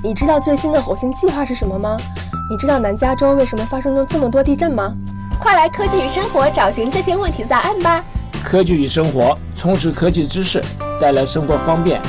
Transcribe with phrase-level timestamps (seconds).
[0.00, 1.96] 你知道最新的火星计划是什么吗？
[2.48, 4.94] 你知道南加州为什么发生了这么多地震吗？
[5.40, 8.04] 快来科技与生活找寻这些问题的答案吧！
[8.44, 10.62] 科技与生活，充实科技知识，
[11.00, 12.00] 带来生活方便。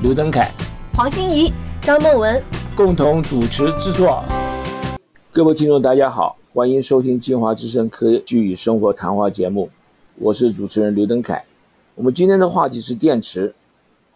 [0.00, 0.50] 刘登凯、
[0.94, 1.52] 黄欣怡、
[1.82, 2.42] 张梦文
[2.74, 4.24] 共同主持制作。
[5.32, 9.68] 各位听众，大家好，欢迎收听金华之声科技与生活谈话节目，
[10.18, 11.44] 我是主持人刘登凯。
[11.94, 13.54] 我们今天的话题是电池。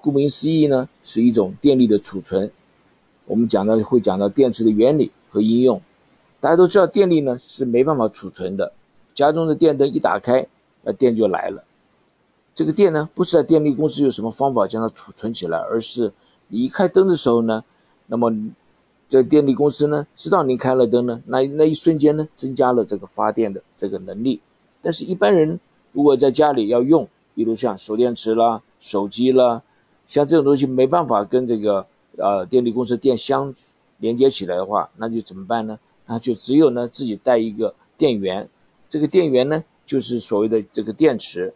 [0.01, 2.53] 顾名思义呢，是一种电力的储存。
[3.27, 5.83] 我们讲到会讲到电池的原理和应用。
[6.41, 8.73] 大家都知道，电力呢是没办法储存的。
[9.15, 10.47] 家中的电灯一打开，
[10.83, 11.65] 那电就来了。
[12.55, 16.13] 这个电呢，不是在电力公司有什么方法将它储存起来，而是
[16.49, 17.65] 你一开灯的时候呢，
[18.07, 18.33] 那么
[19.09, 24.41] 这电力公司呢知道你开了灯呢，那那一瞬间呢增加了这个发电的这个能力。
[24.83, 25.61] 但是，一般人
[25.93, 29.63] 如果在家里要用，比如像手电池啦、手机啦。
[30.09, 31.87] 像这种东西没办法跟这个
[32.17, 33.55] 呃电力公司电箱
[33.99, 35.79] 连接起来的话，那就怎么办呢？
[36.07, 38.49] 那就只有呢自己带一个电源，
[38.89, 41.55] 这个电源呢就是所谓的这个电池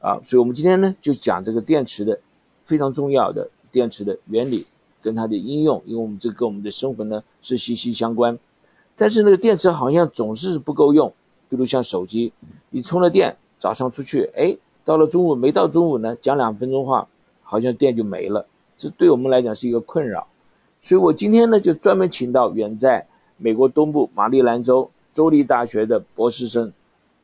[0.00, 0.20] 啊。
[0.24, 2.20] 所以我们今天呢就讲这个电池的
[2.64, 4.66] 非常重要的电池的原理
[5.02, 8.38] 跟它的应用，因为我们这跟我们的生活呢是息息相关。
[8.96, 11.12] 但是那个电池好像总是不够用，
[11.48, 12.32] 比如像手机，
[12.70, 17.08] 你充了电，早上出去，哎，到了中午没到中午呢，讲两分钟话。
[17.48, 20.28] 好像电就没了，这对我们来讲是一个困扰，
[20.80, 26.72] 所以我今天呢就专门请到远在美国东部马里兰州州立大学的博士生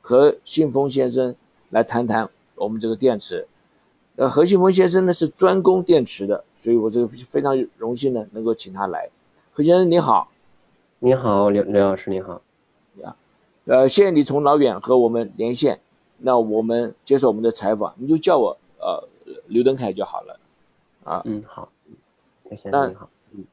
[0.01, 1.37] 何信峰先生
[1.71, 3.47] 来谈谈我们这个电池。
[4.17, 9.11] 呃，何信峰先生呢是专攻电池的，所以我这个非常荣幸呢能够请他来。
[9.53, 10.31] 何先生你好，
[10.99, 12.43] 你好刘刘老师你好，
[13.03, 13.17] 呀，
[13.67, 15.81] 呃谢谢你从老远和我们连线，
[16.19, 19.09] 那我们接受我们的采访，你就叫我呃。
[19.47, 20.41] 刘登凯就好了，
[21.05, 21.69] 啊，嗯好，
[22.71, 22.87] 那
[23.33, 23.45] 嗯，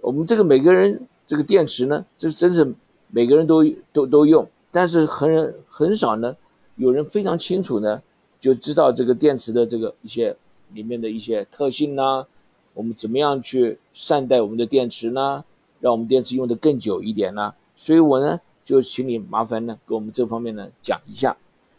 [0.00, 2.74] 我们这个每个人这个电池呢，这真是
[3.08, 6.36] 每个人都都都用，但是很很少呢，
[6.76, 8.02] 有人非常清楚呢，
[8.40, 10.36] 就知道这个电池的这个一些
[10.72, 12.26] 里面的一些特性呢，
[12.74, 15.44] 我们怎么样去善待我们的电池呢，
[15.80, 17.54] 让我们电池用的更久一点呢？
[17.76, 21.36] 所以我呢就请你麻烦呢给我们这方面呢讲一下。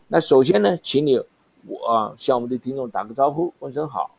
[0.08, 1.22] 那首先呢，请你。
[1.68, 4.15] 我向我们的听众打个招呼，问声好。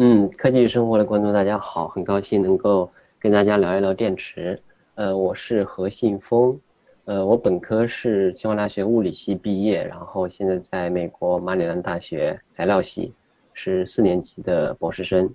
[0.00, 2.88] 嗯，科技生活的观众大家好，很高兴能够
[3.18, 4.56] 跟大家聊一聊电池。
[4.94, 6.56] 呃，我是何信峰，
[7.04, 13.12] 呃，我本科是清华大学物理系毕业，然后现在在美国马里兰大学材料系
[13.52, 15.28] 是四年级的博士生。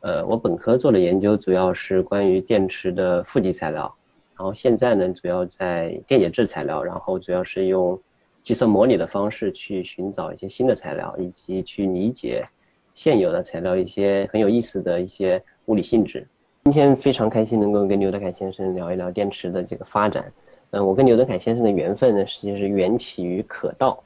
[0.00, 3.90] 呃，我本科做的研究主要是关于电池的负极材料，
[4.36, 7.98] 然后现在呢主要在电解质材料，然后主要是用。
[8.42, 12.46] 计算模拟的方式去寻找一些新的材料，以及去理解
[12.94, 16.26] 现有的材料一些很有意思的一些物理性质。
[16.64, 20.32] 今天非常开心能够跟刘德凯先生聊一聊电池的这个发展。
[20.70, 24.02] 嗯，我跟刘德凯先生的缘分呢，实际是缘起于可道，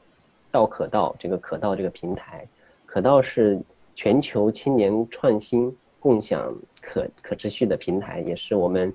[0.51, 2.47] 道可道这个可道这个平台。
[2.87, 3.61] 可道是
[3.95, 8.93] 全球青年创新共享可可持续的平台，也是我们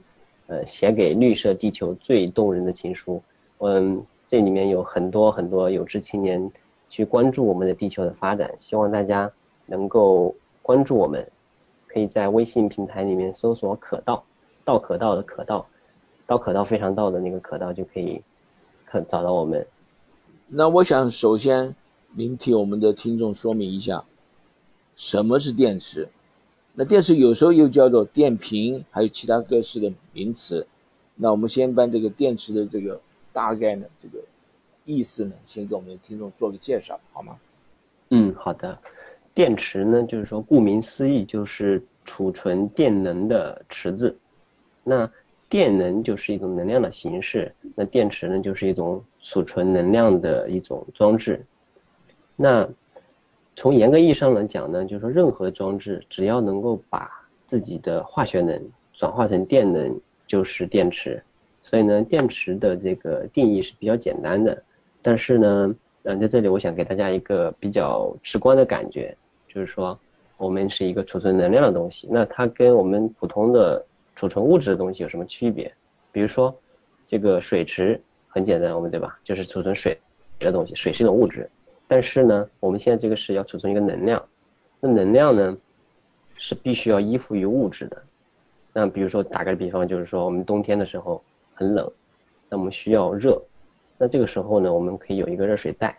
[0.48, 3.22] 呃写给绿色地球最动人的情书。
[3.60, 4.04] 嗯。
[4.25, 6.52] 这里面有很多很多有志青年
[6.90, 9.31] 去关注我们的地球的发展，希望大家
[9.66, 11.31] 能够关注我们，
[11.88, 14.24] 可以在微信平台里面搜索“可道”，
[14.66, 15.68] 道可道的可道，
[16.25, 18.22] 道可道非常道的那个可道就可以
[18.85, 19.68] 可找到我们。
[20.47, 21.75] 那我想首先
[22.12, 24.06] 您替我们的听众说明一下，
[24.96, 26.09] 什么是电池？
[26.74, 30.68] 那电池有时候又叫做电瓶，还有其他各式的名词。
[31.16, 33.01] 那我们先把这个电池的这个。
[33.34, 34.24] 大概呢，这个
[34.85, 37.40] 意思呢，先给我们的听众做个介绍，好吗？
[38.12, 38.78] 嗯，好的。
[39.33, 44.16] 电池呢，就是说，顾名思义，就是储存电能的池子。
[44.83, 45.09] 那
[45.49, 51.45] 电能就是一种能量的形式，那电池呢，就是一种储存能量的一种装置。
[52.35, 52.67] 那
[53.55, 57.09] 从严格意义上来讲呢，就是说，任何装置只要能够把
[57.47, 58.59] 自己的化学能
[58.94, 61.21] 转化成电能，就是电池。
[61.62, 64.63] 所以呢，电池的这个定义是比较简单的，
[65.01, 69.15] 但是呢，嗯，在这里我想给大家一个比较直观的感觉，
[69.53, 70.00] 就是说，
[70.38, 73.85] 我们是一个储存能量的东西，那它跟我们普通的
[74.15, 75.71] 储存物质的东西有什么区别？
[76.11, 76.53] 比如说，
[77.05, 79.19] 这个水池很简单，我们对吧？
[79.23, 79.97] 就是储存水
[80.39, 81.50] 的东西，水是一种物质，
[81.88, 84.23] 但是呢，我们现在这个是要储存一个能量，
[84.79, 85.57] 那能量呢，
[86.38, 88.01] 是必须要依附于物质的。
[88.73, 91.21] 那比如说打个比方，就是说我们冬天的时候。
[91.55, 91.88] 很冷，
[92.50, 93.39] 那我们需要热，
[94.00, 95.95] 那这个时候呢，我们可以有一个热水袋，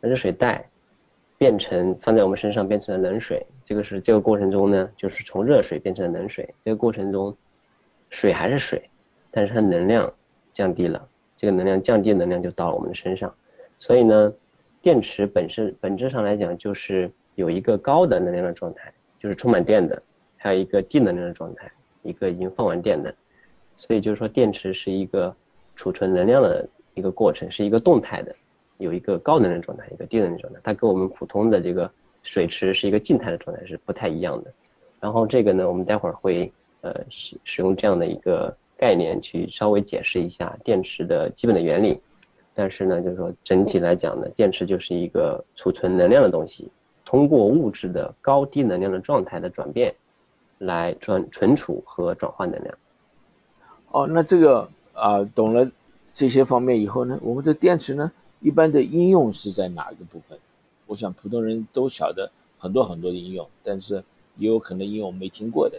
[0.00, 0.68] 那热水袋
[1.38, 7.36] 变成放在我们身上变成了冷水，这个是这个过程中呢，就是从热水变成了冷水，这个过程中
[8.10, 8.88] 水还是水，
[9.30, 10.12] 但是它能量
[10.52, 11.06] 降低了，
[11.36, 13.34] 这个能量降低能量就到了我们的身上，
[13.76, 14.32] 所以呢，
[14.80, 20.02] 电池本身本质上来讲就是有一个高的能量的状态，就是充满电的，
[20.38, 21.70] 还有一个低能量的状态，
[22.02, 23.14] 一个已经放完电的，
[23.74, 25.30] 所以就是说电池是一个
[25.74, 28.34] 储存能量的一个过程，是一个动态的。
[28.78, 31.90] 有一个高能量状态，一个低能量状态，它跟我们普通的这个
[32.22, 34.52] 水池是一个静态的状态是不太一样的。
[35.00, 42.00] 然后这个呢，我们待会儿会呃使使用这样的一个概念去稍微解释一下电池的基本的原理。
[42.54, 46.70] 但是呢，就是说整体来讲呢，电池就是一个储存能量的东西，
[47.04, 49.94] 通过物质的高低能量的状态的转变
[50.58, 52.74] 来转存储和转换能量。
[53.90, 55.70] 哦，那这个啊懂了
[56.14, 58.10] 这些方面以后呢，我们的电池呢？
[58.40, 60.38] 一般的应用是在哪一个部分？
[60.86, 64.04] 我想普通人都晓得很多很多的应用，但是
[64.36, 65.78] 也有可能应用没听过的。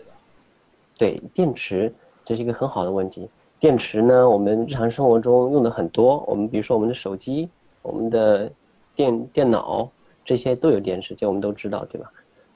[0.98, 1.94] 对，电池
[2.26, 3.30] 这是一个很好的问题。
[3.60, 7.48] 电池呢，我们日常生活中用的很多，我们比如说我们的手机、
[7.82, 8.52] 我们的
[8.96, 9.90] 电电脑
[10.26, 12.12] 这些都有电池，这我们都知道，对吧？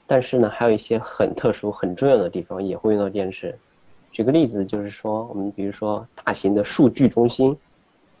[0.06, 3.56] 但是呢，还有一些很特殊、很重要的地方也会用到电池。
[4.10, 7.56] 举个例子，就是说我们比如说大型的数据中心。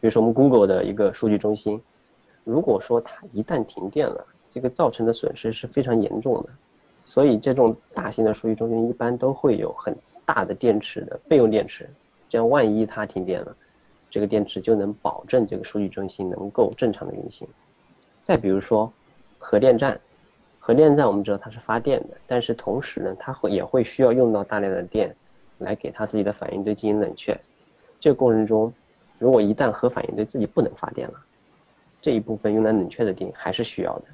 [0.02, 1.80] 比如说我们 Google 的一个数据中心，
[2.42, 6.48] 如果说它一旦停电了，这个造成的损失是非常严重的。
[7.06, 9.96] 所以这种大型的数据中心一般都会有很
[10.26, 11.88] 大的电池的备用电池，
[12.28, 13.56] 这样万一它停电了，
[14.10, 17.46] 这个电池就能保证这个数据中心能够正常的运行。
[18.24, 18.92] 再比如说
[19.38, 20.00] 核电站，
[20.58, 25.14] 核电站我们知道它是发电的，但是同时呢，它会也会需要用到大量的电
[25.58, 27.40] 来给它自己的反应堆进行冷却，
[28.00, 28.72] 这个过程中。
[29.22, 31.14] 如果一旦核反应堆自己不能发电了，
[32.00, 34.06] 这一部分用来冷却的电还是需要的，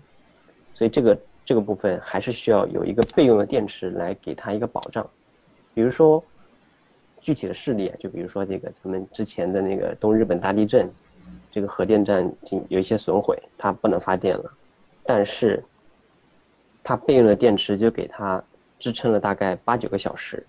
[0.75, 5.09] 所以这个这个部分还是需要有一个备用的电池来给它一个保障。
[5.73, 6.23] 比如说
[7.23, 10.91] 具体的事例，就比如说这个咱们之前的那个东日本大地震，
[11.51, 14.53] 这个核电站进有一些损毁，它不能发电了，
[15.05, 15.65] 但是
[16.85, 18.45] 它备用的电池就给它
[18.79, 20.47] 支撑了大概八九个小时。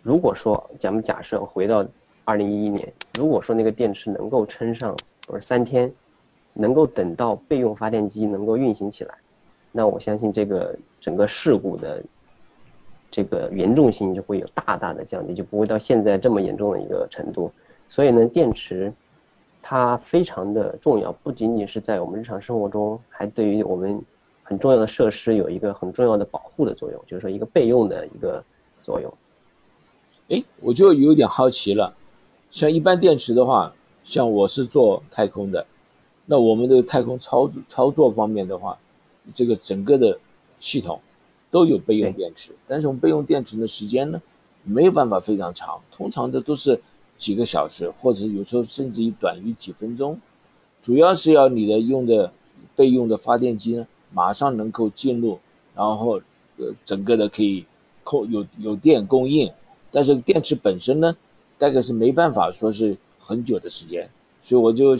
[0.00, 1.84] 如果说咱们假设回到
[2.26, 4.96] 二零一一年，如果说那个电池能够撑上，
[5.28, 5.90] 或者三天，
[6.52, 9.14] 能够等到备用发电机能够运行起来，
[9.70, 12.02] 那我相信这个整个事故的
[13.12, 17.52] 这个严重性就会有大大的降低，就不会到现在这么严重的一个程度。
[17.86, 18.92] 所以呢，电池
[19.62, 24.02] 它非常的重要，不仅仅是在我们日常生活中，还对于我们
[24.42, 28.42] 很重要的设施有一个很重要的保护的作用，就是说一个备用的一个
[28.82, 29.14] 作用。
[30.30, 31.94] 哎，我就有点好奇了。
[32.50, 35.66] 像一般电池的话，像我是做太空的，
[36.24, 38.78] 那我们的太空操作操作方面的话，
[39.34, 40.20] 这个整个的
[40.58, 41.00] 系统
[41.50, 44.22] 都有备用电池，但是我们备用电池的时间呢，
[44.62, 46.80] 没有办法非常长，通常的都是
[47.18, 50.20] 几个小时，或者有时候甚至于短于几分钟，
[50.82, 52.32] 主要是要你的用的
[52.74, 55.40] 备用的发电机呢，马上能够进入，
[55.74, 56.22] 然后
[56.56, 57.66] 呃整个的可以
[58.02, 59.52] 供有有电供应，
[59.90, 61.16] 但是电池本身呢。
[61.58, 64.08] 大概是没办法说是很久的时间，
[64.42, 64.96] 所以我就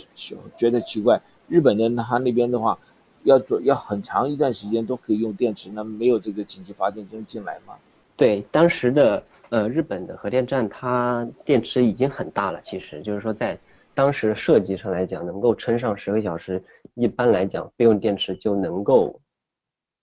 [0.57, 2.79] 觉得奇怪，日本的他那边的话，
[3.25, 7.77] 要做要很长一段时间都可以用电池，那没有这个紧急发电机进来吗？
[8.17, 13.59] 对，当时的呃日本的核电站，它电池已经很大了，其实就是说在
[13.95, 16.63] 当时设计上来讲，能够撑上十个小时，
[16.95, 19.21] 一般来讲备用电池就能够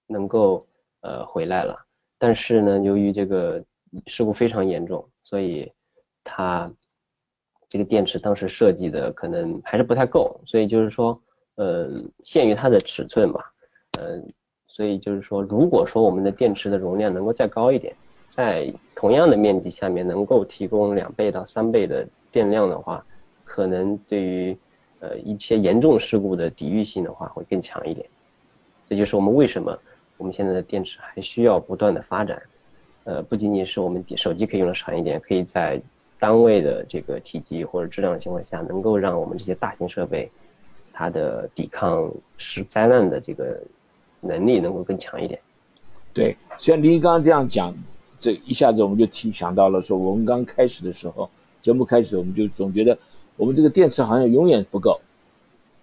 [0.08, 0.66] 能够
[1.02, 1.78] 呃回来了。
[2.20, 3.64] 但是呢，由于这个
[4.06, 5.72] 事故非常严重，所以
[6.24, 6.72] 它
[7.70, 11.20] 这个电池当时设计的可能还是不太够，所以就是说，
[11.56, 11.90] 呃，
[12.24, 13.42] 限于它的尺寸嘛，
[14.00, 14.34] 嗯，
[14.68, 17.96] 所以就是说，如果说我们的电池的容量能够再高一点，
[18.30, 23.06] 在同样的面积下面能够提供两倍到三倍的电量的话，
[23.44, 24.58] 可能对于
[25.00, 28.08] 呃一些严重事故的抵御性的话会更强一点。
[28.88, 29.78] 这就是我们为什么
[30.18, 32.42] 我们现在的电池还需要不断的发展，
[33.04, 35.82] 呃，不仅仅是我们手机可以用的长一点，可以在
[36.24, 40.32] 单位的这个体积或者质量的情况下，能够让我们这些大型设备，
[40.94, 43.62] 它的抵抗是灾难的这个
[44.22, 45.42] 能力能够更强一点。
[46.14, 47.76] 对，像您刚刚这样讲，
[48.22, 51.30] 这一下子我们就提想到了，说我们刚开始的时候，
[51.62, 52.98] 节目开始我们就总觉得
[53.36, 55.02] 我们这个电池好像永远不够，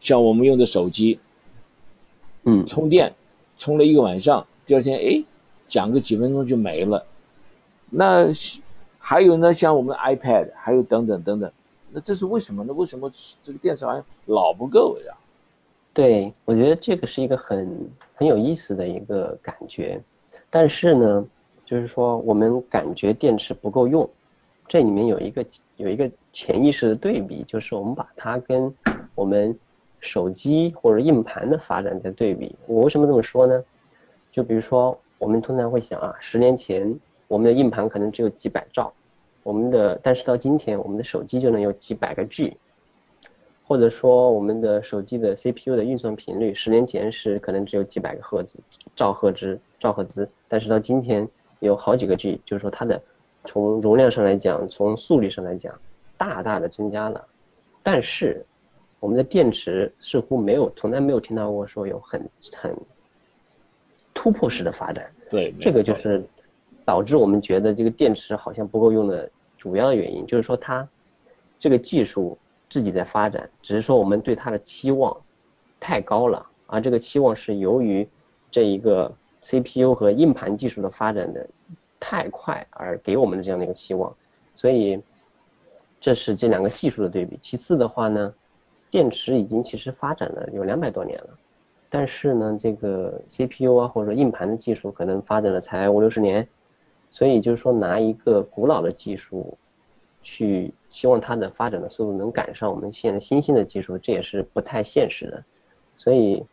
[0.00, 1.20] 像我们用的手机，
[2.44, 3.12] 嗯，充电
[3.58, 5.22] 充了一个晚上，第二天哎
[5.68, 7.04] 讲个几分钟就没了，
[7.90, 8.32] 那。
[9.02, 11.50] 还有呢，像我们 iPad，还有等等等等，
[11.90, 12.72] 那这是为什么呢？
[12.72, 13.10] 为什么
[13.42, 15.14] 这个电池好像老不够呀？
[15.92, 20.00] 对，我觉得这个是一个很很有意思的一个感觉，
[20.48, 21.26] 但是呢，
[21.64, 24.08] 就是说我们感觉电池不够用，
[24.68, 25.44] 这里面有一个
[25.76, 28.72] 有一个潜意识的对比，就是我们把它跟
[29.16, 29.58] 我们
[29.98, 32.54] 手机或者硬盘的发展在对比。
[32.66, 33.64] 我为什么这么说呢？
[34.30, 36.96] 就比如说我们通常会想啊，十年前
[37.30, 38.92] 我们的硬盘可能只有几百兆，
[39.44, 42.56] 我们的但是到今天我们的手机就能有几百个 G。
[43.62, 48.58] 或者说我们的手机的 CPU 的运算频率，十年前是可能只有几百个赫兹
[48.96, 51.28] 兆赫兹兆赫兹，但是到今天
[51.60, 53.00] 有好几个 G，就是说它的
[53.44, 55.72] 从容量上来讲，从速率上来讲，
[56.18, 57.24] 大大的增加了。
[57.80, 58.44] 但是
[58.98, 62.76] 我们的电池似乎没有，从来没有听到过说有很很
[64.12, 65.08] 突破式的发展。
[65.30, 66.24] 对，这个就是
[66.90, 70.88] 导致我们觉得这个电池好像不够用的主要原因，就是说它
[71.58, 72.36] 这个技术。
[72.72, 75.16] 自己在发展，只是说我们对它的期望
[75.80, 78.08] 太高了，而这个期望是由于
[78.48, 81.44] 这一个 CPU 和硬盘技术的发展的
[81.98, 84.14] 太快而给我们的这样的一个期望，
[84.54, 85.02] 所以
[86.00, 87.36] 这是这两个技术的对比。
[87.42, 88.32] 其次的话呢，
[88.88, 91.30] 电池已经其实发展了有两百多年了，
[91.88, 96.46] 但是呢，这个 CPU 啊或者说硬盘的技术可能发展了才五六十年，
[97.10, 99.56] 所以就是说拿一个古老的技术。
[100.22, 105.42] 去希望它的发展的速度能赶上我们现在新兴的技术，这也是不太现实的。
[105.96, 106.44] 所以，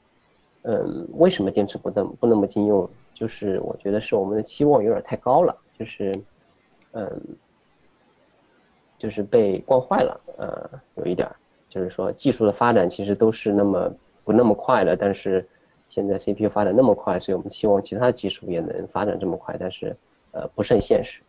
[0.62, 2.90] 嗯，为什么电池不那么不那么经用？
[3.14, 6.18] 就是我觉得是我们的期望有点太高了，就是，
[6.94, 7.22] 嗯，
[8.98, 10.22] 就是被惯坏了。
[10.38, 11.30] 呃，有一点，
[11.70, 15.46] 就是说技术的发展其实都是那么不那么快的，但是
[15.90, 19.94] 现在 CPU 发展那么快，所以我们期望其他技术也能发展这么快，但是
[20.32, 21.22] 呃不甚现实。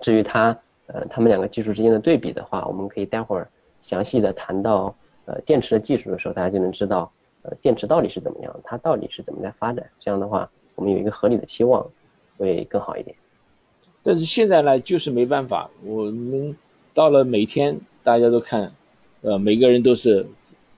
[0.00, 0.58] 至于它。
[0.86, 3.48] 呃，他们两个技术之间的对比的话，我们可以待会儿
[3.80, 4.94] 详细的谈到
[5.24, 9.86] 呃电池的技术的时候，大家就能知道呃电池到底是怎么样，它到底是怎么在发展。
[9.98, 11.86] 这样的话，我们有一个合理的期望
[12.36, 13.16] 会更好一点。
[14.02, 16.54] 但是现在呢，就是没办法，我们
[16.92, 18.74] 到了每天大家都看，
[19.22, 20.26] 呃，每个人都是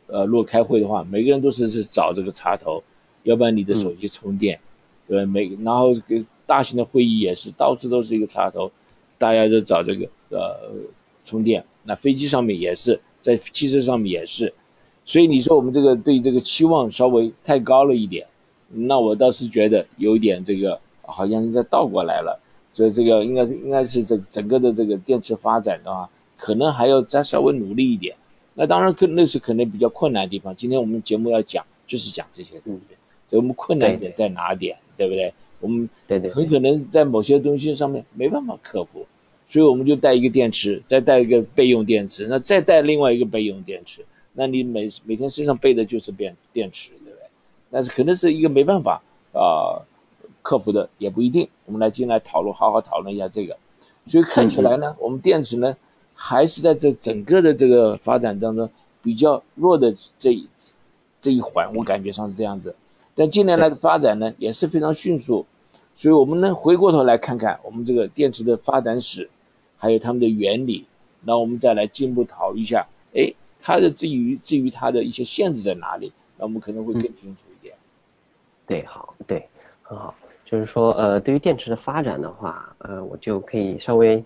[0.07, 2.85] 呃，如果开会的话，每个人都是是找这个插头，
[3.25, 4.61] 要不然你的手机充电，
[5.09, 8.73] 对，每然后给大型的会议也是到处都是一个插头。
[9.19, 10.71] 大家都找这个呃
[11.25, 14.53] 充电，那飞机上面也是，在汽车上面也是，
[15.07, 18.27] 所以你说我们这个对这个期望稍微太高了一点，
[18.69, 22.43] 那我倒是觉得有点这个好像应该倒过来了，
[22.75, 28.17] 这这个应该应该是这整个的这个电池发展的话，可能还要再稍微努力一点。
[28.53, 30.55] 那当然可那是可能比较困难的地方。
[30.55, 32.97] 今天我们节目要讲就是讲这些东西，
[33.31, 35.33] 所以我们困难点在哪点，对不对？
[35.67, 39.07] 我们对对，很可能在某些东西上面没办法克服，
[39.49, 47.29] 所以我们就带一个电池，再带一个备用电池，那再带另外一个备用电池，那你每每天身上背的就是电电池，对不对？
[47.73, 49.83] 但是可能是一个没办法啊
[50.43, 51.49] 克服的，也不一定。
[51.65, 53.59] 我们来进来讨论，好好讨论一下这个。
[54.07, 55.77] 所以看起来呢，我们电池呢
[56.15, 58.71] 还是在这整个的这个发展当中
[59.03, 60.49] 比较弱的这一
[61.21, 62.77] 这一环，我感觉上是这样子。
[63.17, 65.47] 但近年来的发展呢也是非常迅速，
[65.97, 69.31] 所以我们呢回过头来看看我们这个电池的发展史，
[69.79, 70.87] 还有它们的原理，
[71.23, 77.75] 那我们再来进一步讨论一下，哎，它的至于至于它的一些限制在哪里，那我们可能会更清楚一点。
[78.67, 79.49] 对，好，对，
[79.83, 84.23] 很好，就是说，呃，对于电池的发展的话，呃，我就可以稍微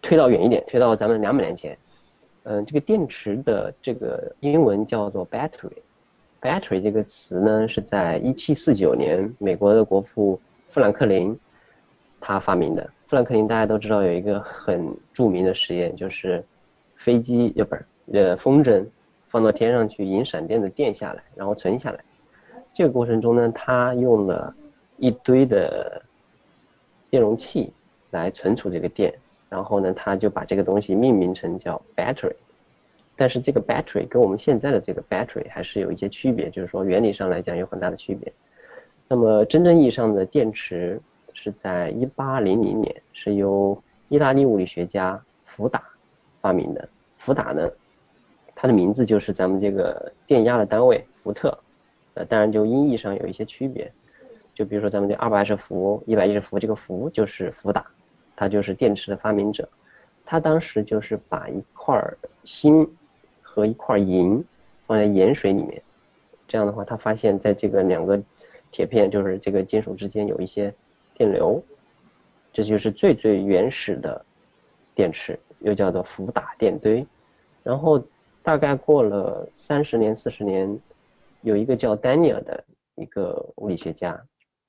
[0.00, 1.76] 推到远一点，推到咱们两百年前，
[2.44, 5.82] 嗯，这个电池的这个英文叫做 battery。
[6.44, 11.34] Battery 这个词呢，是在一七四九年美国的国父富兰克林
[12.20, 12.90] 他发明的。
[13.08, 16.44] 富兰克林大家都知道有一个很著名的实验，就是
[16.96, 18.84] 飞机要不是呃风筝
[19.28, 21.98] 放到天上去引闪电的电下来，然后存下来。
[22.74, 24.54] 这个过程中呢，他用了
[24.98, 26.02] 一堆的
[27.08, 27.72] 电容器
[28.10, 29.14] 来存储这个电，
[29.48, 32.34] 然后呢，他就把这个东西命名成叫 battery。
[33.16, 38.32] 但是这个 battery 跟我们现在的这个 battery 还是有一些区别，就是说原理上来讲有很大的区别。
[39.06, 41.00] 那么真正意义上的电池
[41.32, 45.82] 是在1800年是由意大利物理学家福达
[46.40, 46.88] 发明的。
[47.18, 47.70] 福达呢，
[48.54, 51.56] 它的名字就是咱们这个电压的单位伏特，
[52.14, 53.90] 呃，当然就音译上有一些区别。
[54.54, 57.86] 就比如说咱们这220伏、110伏，这个伏就是福达，
[58.34, 59.68] 他就是电池的发明者。
[60.24, 62.02] 他当时就是把一块
[62.44, 62.88] 锌。
[63.54, 64.44] 和一块银
[64.84, 65.80] 放在盐水里面，
[66.48, 68.20] 这样的话，他发现在这个两个
[68.72, 70.74] 铁片，就是这个金属之间有一些
[71.14, 71.62] 电流，
[72.52, 74.26] 这就是最最原始的
[74.92, 77.06] 电池，又叫做伏打电堆。
[77.62, 78.04] 然后
[78.42, 80.76] 大概过了三十年、四十年，
[81.42, 82.64] 有一个叫丹尼尔的
[82.96, 84.20] 一个物理学家，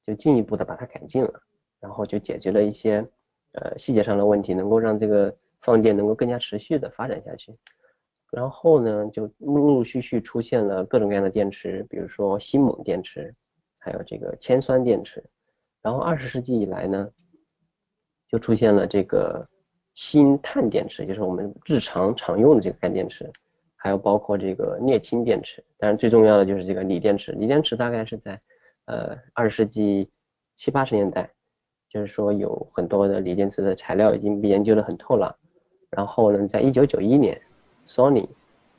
[0.06, 1.34] 就进一步的把它改进了，
[1.80, 3.04] 然后就解决了一些
[3.54, 7.52] 呃细节上的问题，能够让这个放电能够更加持续的发展下去。
[8.32, 13.34] 然后呢，就陆陆续续出现了各种各样的电池，比如说锌锰电池，
[13.78, 15.24] 还有这个铅酸电池。
[15.82, 17.10] 然后二十世纪以来呢，
[18.28, 19.48] 就出现了这个
[19.94, 23.32] 锌碳电池，就是我们日常常用的这个干电池，
[23.76, 25.64] 还有包括这个镍氢电池。
[25.78, 28.40] 当然最重要的就是这个锂电池，锂电池大概是在
[28.86, 30.10] 呃二十世纪
[30.58, 31.30] 七八十年代，
[31.88, 35.38] 就是说有很多的锂电池的材料已经被研究的很透了。
[35.92, 37.40] 然后呢，在一九九一年
[37.88, 38.28] ，Sony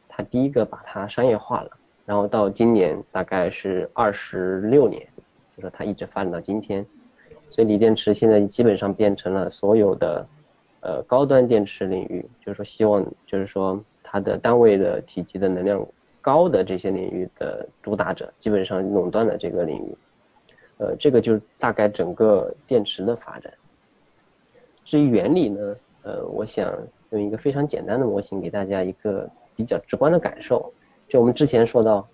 [0.08, 1.70] 它第一个把它商业化了，
[2.04, 5.06] 然后到今年大概是二十六年，
[5.56, 6.84] 就说它一直发展到今天。
[7.48, 10.26] 所以锂电池现在基本上变成了所有的
[10.80, 15.86] 呃高端电池领域，就是说希望就是说它的单位的体积的能量
[16.20, 19.96] 高的这些领域的主打者，基本上垄断了这个领域。
[20.78, 23.50] 呃，这个就是大概整个电池的发展。
[24.84, 26.76] 至于原理呢，呃，我想
[27.10, 30.72] 用一个非常简单的模型给大家一个比较直观的感受。
[31.08, 32.08] 就我们之前说到，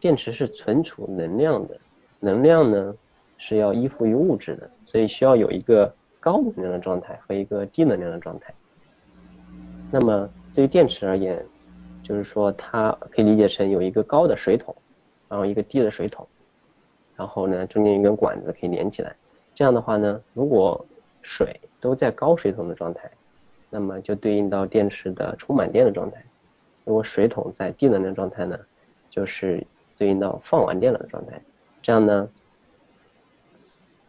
[0.00, 1.78] 电池是存储能量的，
[2.20, 2.94] 能量呢。
[3.40, 8.52] 是要依附于物质的，所以需要有一个高能量的状态和一个低能量的状态。
[9.92, 11.46] 那么对于电池而言，
[12.02, 14.74] 就是说它可以理解成有一个高的水桶，
[15.28, 16.26] 然后一个低的水桶，
[17.14, 19.14] 然后呢中间一根管子可以连起来。
[19.54, 20.84] 这样的话呢，如果
[21.22, 23.08] 水都在高水桶的状态，
[23.70, 26.18] 那么就对应到电池的充满电的状态；
[26.84, 28.58] 如果水桶在低能量状态呢，
[29.10, 31.40] 就是对应到放完电了的状态。
[31.82, 32.28] 这样呢。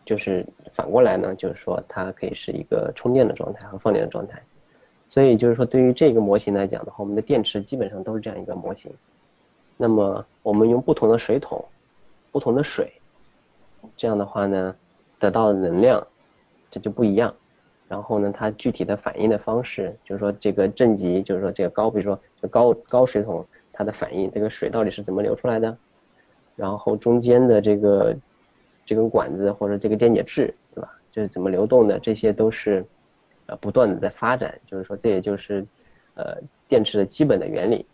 [0.05, 4.41] 就是反过来呢，就是说它可以是一个充电的状态和放电的状态，
[5.07, 8.91] 所以就是说对于这个模型来讲的话，我们的电池基本上都是这样一个模型。
[9.77, 11.63] 那么我们用不同的水桶、
[12.31, 12.91] 不同的水，
[13.95, 14.75] 这样的话呢，
[15.19, 16.07] 得到的能量
[16.71, 17.31] 这就不一样。
[17.89, 22.18] 然后呢，它具体的反应的方式，就是说这个正极，就是说这个高，比如说
[22.50, 25.77] 高高水桶它的反应，这个水到底是怎么流出来的？
[26.55, 28.16] 然后中间的这个。
[28.85, 30.92] 这根管子或者这个电解质，对吧？
[31.11, 32.83] 就是怎么流动的，这些都是
[33.46, 34.59] 呃不断的在发展。
[34.66, 35.63] 就是说，这也就是
[36.16, 37.85] 呃电池的基本的原理。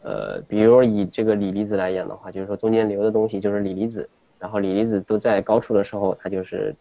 [0.00, 4.08] 呃，比如以这个锂离子来讲的话，就是说中间流的东西就是锂离子，
[4.38, 6.72] 然后锂离子都在高处的时候，它就是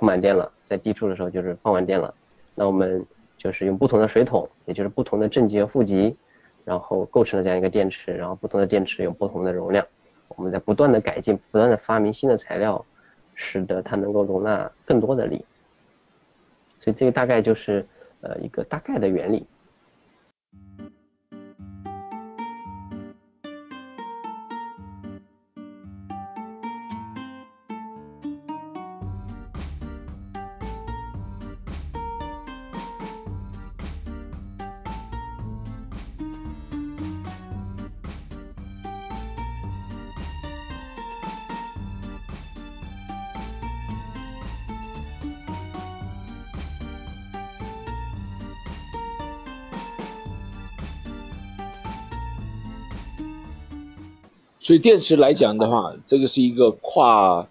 [0.00, 2.14] 充满电了；在低处的时候就是放完电了。
[2.54, 3.04] 那我们
[3.36, 6.16] 就是用不同的水桶，也就是不同的正极和负极，
[6.64, 9.86] 然后构成了这样一个电池，然后不同的电池有不同的容量。
[10.28, 12.82] 我们在不断的改进，不断的发明新的材料，
[13.34, 15.44] 使得它能够容纳更多的锂。
[16.78, 17.84] 所以这个大概就是
[18.22, 19.46] 呃一个大概的原理。
[54.70, 57.48] 所以电池来讲的话，这个是一个跨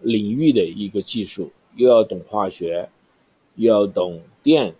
[0.00, 2.88] 领域的一个技术，又要懂化学，
[3.54, 4.74] 又要懂电，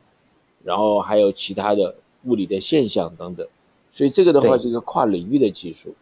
[0.64, 1.94] 然后还有其他的
[2.24, 3.46] 物理的现象等等。
[3.92, 5.94] 所以这个的话是一个跨领域的技术。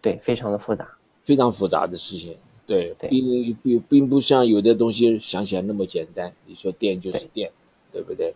[0.00, 0.88] 对，非常的复杂，
[1.26, 2.38] 非常复杂的事情。
[2.66, 6.32] 对，并并并不像有的东西想起来那么简单。
[6.46, 7.52] 你说电就是电，
[7.92, 8.34] 对不对？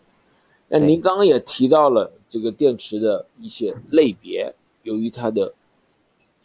[0.69, 5.55] 那您刚刚也提到了这个电池的一些类别，由于它的。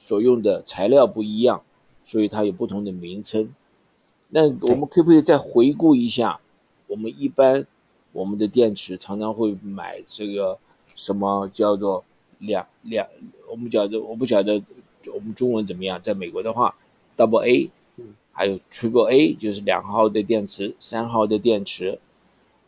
[0.09, 1.61] 所用的材料不一样，
[2.07, 3.53] 所以它有不同的名称。
[4.29, 6.39] 那我们可不可以再回顾一下？
[6.87, 7.67] 我们一般
[8.11, 10.57] 我们的电池常常会买这个
[10.95, 12.05] 什么叫做
[12.39, 13.07] 两两，
[13.51, 14.63] 我们叫做我不晓得
[15.13, 16.01] 我们中文怎么样。
[16.01, 16.75] 在美国的话
[17.15, 17.69] ，Double A，
[18.31, 21.99] 还有 Triple A，就是两号的电池、三号的电池。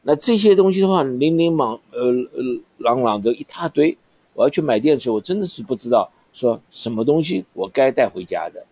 [0.04, 3.97] 那这些东西的话，琳琳莽呃呃朗朗的一大堆，
[4.36, 6.12] 我要去买电池，我真的是不知道。
[6.34, 8.65] 说什么东西我该带回家的？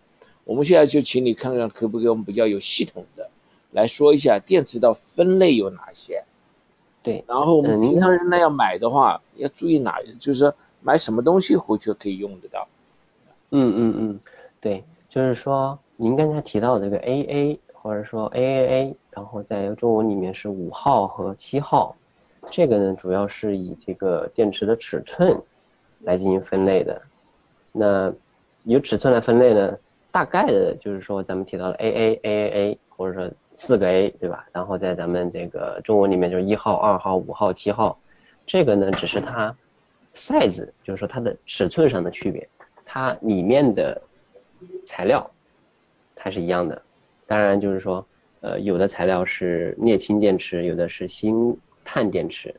[0.45, 3.29] 我们现在就请你看看，可不可以我们比较有系统的
[3.71, 6.23] 来说一下电池的分类有哪些？
[7.03, 9.99] 对，然后我们平常人呢要买的话，要注意哪？
[10.19, 12.67] 就是买什么东西回去可以用得到？
[13.51, 14.19] 嗯嗯嗯，
[14.59, 21.95] 对，就是说您刚才提到这个 AA 或者说 AAA，然后在中文里面是五号和七号，
[22.51, 25.41] 这个呢主要是以这个电池的尺寸。
[26.01, 27.01] 来进行分类的。
[27.79, 28.13] 那
[28.63, 29.77] 由尺寸来分类呢，
[30.11, 34.45] 大概的就是说咱们提到了 AA、AAA 或者说四个 A 对吧？
[34.51, 37.97] 然后在咱们这个中文里面就是一号、二号、五号、七号，
[38.45, 39.55] 这个呢只是它
[40.13, 42.49] size，就是说它的尺寸上的区别，
[42.85, 44.01] 它里面的
[44.85, 45.31] 材料
[46.17, 46.81] 还是一样的。
[47.25, 48.05] 当然就是说，
[48.41, 52.53] 呃，有的材料是镍氢电池，有的是锌碳电池，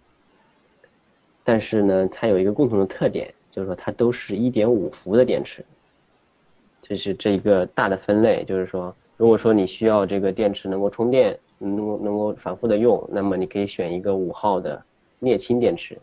[1.44, 5.64] 但是呢，它有一个共同的特点，就是说它都是一点五伏的电池。
[6.82, 14.82] 这是这一个大的分类，就是说，如果说你需要这个电池能够充电，能够能够反复的用，那么你可以选一个五号的
[15.18, 15.98] 镍氢电池。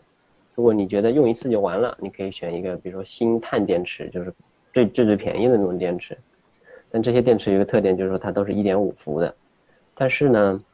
[0.54, 4.32] 如果你觉得用一次就完了，你可以选一个，比如说锌碳电池，就是
[4.72, 6.16] 最最最便宜的那种电池。
[6.90, 9.34] 但这些电池有一个特点，就是说它都是一点五伏的。
[9.94, 10.64] 但是呢，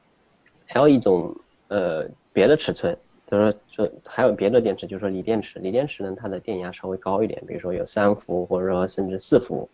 [0.67, 1.35] 还有一种
[1.69, 5.59] 呃别的尺寸，就是说说还有别的电池，就是说锂电池。
[5.59, 9.69] 锂电池呢，它的电压稍微高一点，比如说有三伏或者说甚至四伏。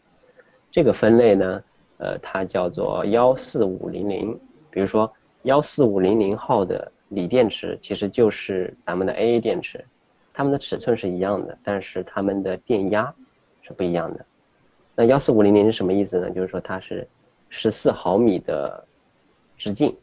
[0.70, 1.64] 这个分类呢，
[1.98, 4.38] 呃，它叫做幺四五零零。
[4.70, 9.84] 比如说幺四五零零号的锂电池，其实就是咱们的 AA 电池。
[10.32, 13.12] 它们的尺寸是一样的，但是它们的电压
[13.62, 14.24] 是不一样的。
[14.94, 16.30] 那幺四五零零是什么意思呢？
[16.30, 17.06] 就是说它是
[17.48, 18.84] 十四毫米的
[19.58, 19.94] 直径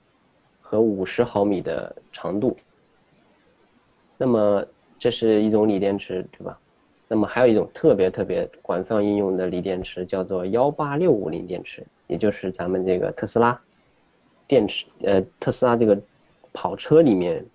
[0.61, 2.55] 和五十毫米的长度。
[4.17, 4.65] 那么
[4.99, 6.59] 这是一种锂电池，对吧？
[7.07, 13.59] 那么还有一种特别特别广泛应用的锂电池，叫做幺八六五零电池，也就是咱们这个特斯拉
[14.47, 15.97] 电池，呃，特斯拉这个
[16.51, 17.45] 跑车里面。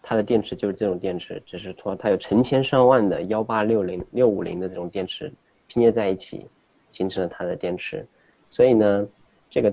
[0.00, 5.30] 它的电池就是这种电池，只是说它有成千上万的幺八六零六五零的这种电池
[5.66, 6.46] 拼接在一起，
[6.88, 8.06] 形成了它的电池。
[8.48, 9.06] 所以呢，
[9.50, 9.70] 这个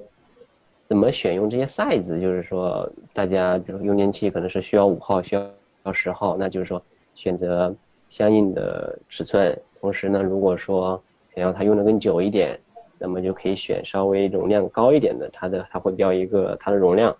[0.90, 5.50] 怎么选用这些 size，就是说大家比如用电器可能是需要五号，需要
[5.86, 6.82] 到十号，那就是说
[7.14, 7.74] 选择
[8.10, 9.56] 相应的尺寸。
[9.80, 11.00] 同时呢，如果说
[11.36, 12.60] 想要它用的更久一点，
[12.98, 17.16] 那么就可以选稍微容量高一点的，它的它会标一个它的容量。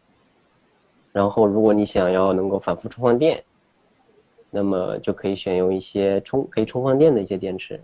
[1.12, 3.44] 然后，如果你想要能够反复充放电，
[4.50, 7.80] 那么就可以选用一些充可以充放电的一些电池，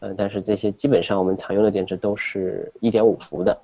[0.00, 3.56] 呃，但是这些基本上我们常用的电池都是一点五伏的，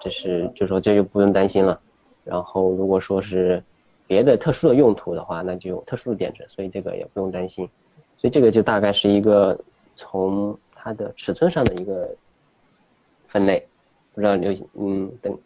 [0.00, 1.80] 这是就说这就不用担心了。
[2.24, 3.62] 然后如果说是
[4.08, 7.68] 别的特殊的用途的话，那就用特殊的电池，所以这个也不用担心。
[8.16, 9.56] 所以这个就大概是一个
[9.94, 12.16] 从它的尺寸上的一个
[13.28, 13.64] 分类，
[14.12, 15.38] 不知道刘嗯等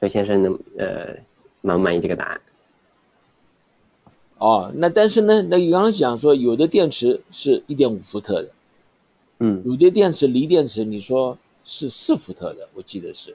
[0.00, 1.16] 刘先生能呃。
[1.60, 2.40] 满不满意这个答案？
[4.38, 8.50] 哦，那但是呢，那你刚刚讲说有的电池是一点五伏特的，
[9.40, 13.34] 嗯，有的电池锂电池你说是四伏特的，我记得是。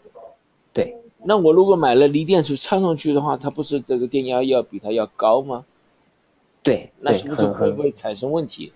[0.73, 0.97] 对。
[1.23, 5.65] 那我如果买了锂电池插上去的话，它不是这个电压要比它要高吗？
[6.61, 6.91] 对。
[6.99, 8.73] 那是不是会不会产生问题？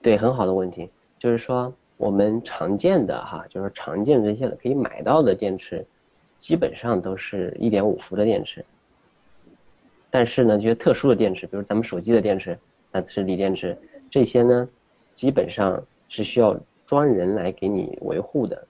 [0.00, 5.84] 对，很好的问题，就是说我们常见的哈，就是常见这些可以买到的电池，
[6.38, 8.64] 基本上都是一点五伏的电池。
[10.10, 12.58] 但是呢，这些特殊的电池，比如咱们手机的电池，
[12.92, 13.76] 那是锂电池，
[14.10, 14.68] 这些呢，
[15.14, 18.66] 基本上是需要专人来给你维护的，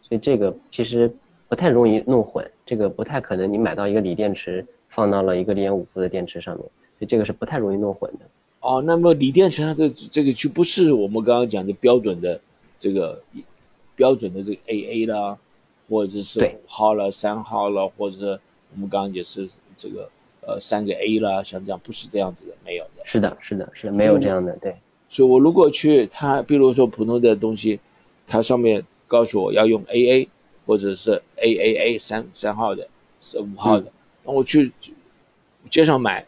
[0.00, 1.12] 所以这个其实
[1.48, 8.26] 不太容易弄混，这个不太可能你买到一个锂电池放到了一个零点五伏的电池上面，所以这个是不太容易弄混的。
[8.60, 12.40] 哦，那么锂电池它的这个就不是我们刚刚讲的标准的
[12.78, 13.22] 这个
[13.96, 15.38] 标准的这个 AA 啦，
[15.88, 18.40] 或者是五号了、三号了，或者
[18.74, 20.10] 我们刚刚也是这个。
[20.40, 23.02] 呃，三个 A 啦，像这样不是这样子的，没有的。
[23.04, 24.76] 是的，是的，是没有这样的，对。
[25.10, 27.80] 所以我如果去它，比如说普通的东西，
[28.26, 30.28] 它上面告诉我要用 AA
[30.68, 32.88] 或者是 AAA 三三号的，
[33.22, 33.90] 是五号的，
[34.22, 34.70] 那我去
[35.70, 36.26] 街上买，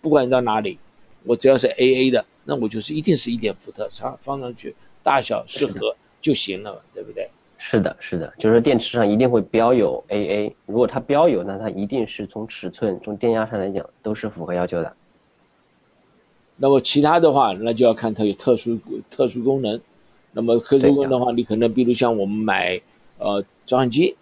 [0.00, 0.78] 不管到哪里，
[1.24, 7.30] 我只要是 AA 的，那我就是一定是一点伏特，插放上去大小适合就行了嘛，对不对？
[7.58, 14.94] 是的，是的，就是电池上一定会标有 AA，如果它标有，那它一定是从尺寸、从电压上来讲都是符合要求的。
[16.56, 18.78] 那么其他的话，那就要看它有特殊
[19.10, 19.80] 特殊功能。
[20.32, 22.80] 那么特殊功能的话，你可能比如像我们买
[23.20, 24.16] 呃照相机，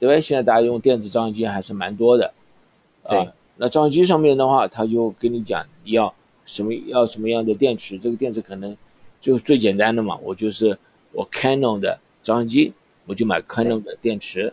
[0.00, 0.20] 对吧？
[0.20, 2.34] 现在大家用电子照相机还是蛮多的。
[3.08, 3.30] 对。
[3.56, 6.14] 那照相机上面的话，他就跟你讲你要
[6.46, 8.76] 什么要什么样的电池，这个电池可能
[9.20, 10.78] 就最简单的嘛，我就是
[11.12, 12.00] 我 Canon 的。
[12.22, 12.74] 照相机，
[13.06, 14.52] 我就买 Canon 的电池，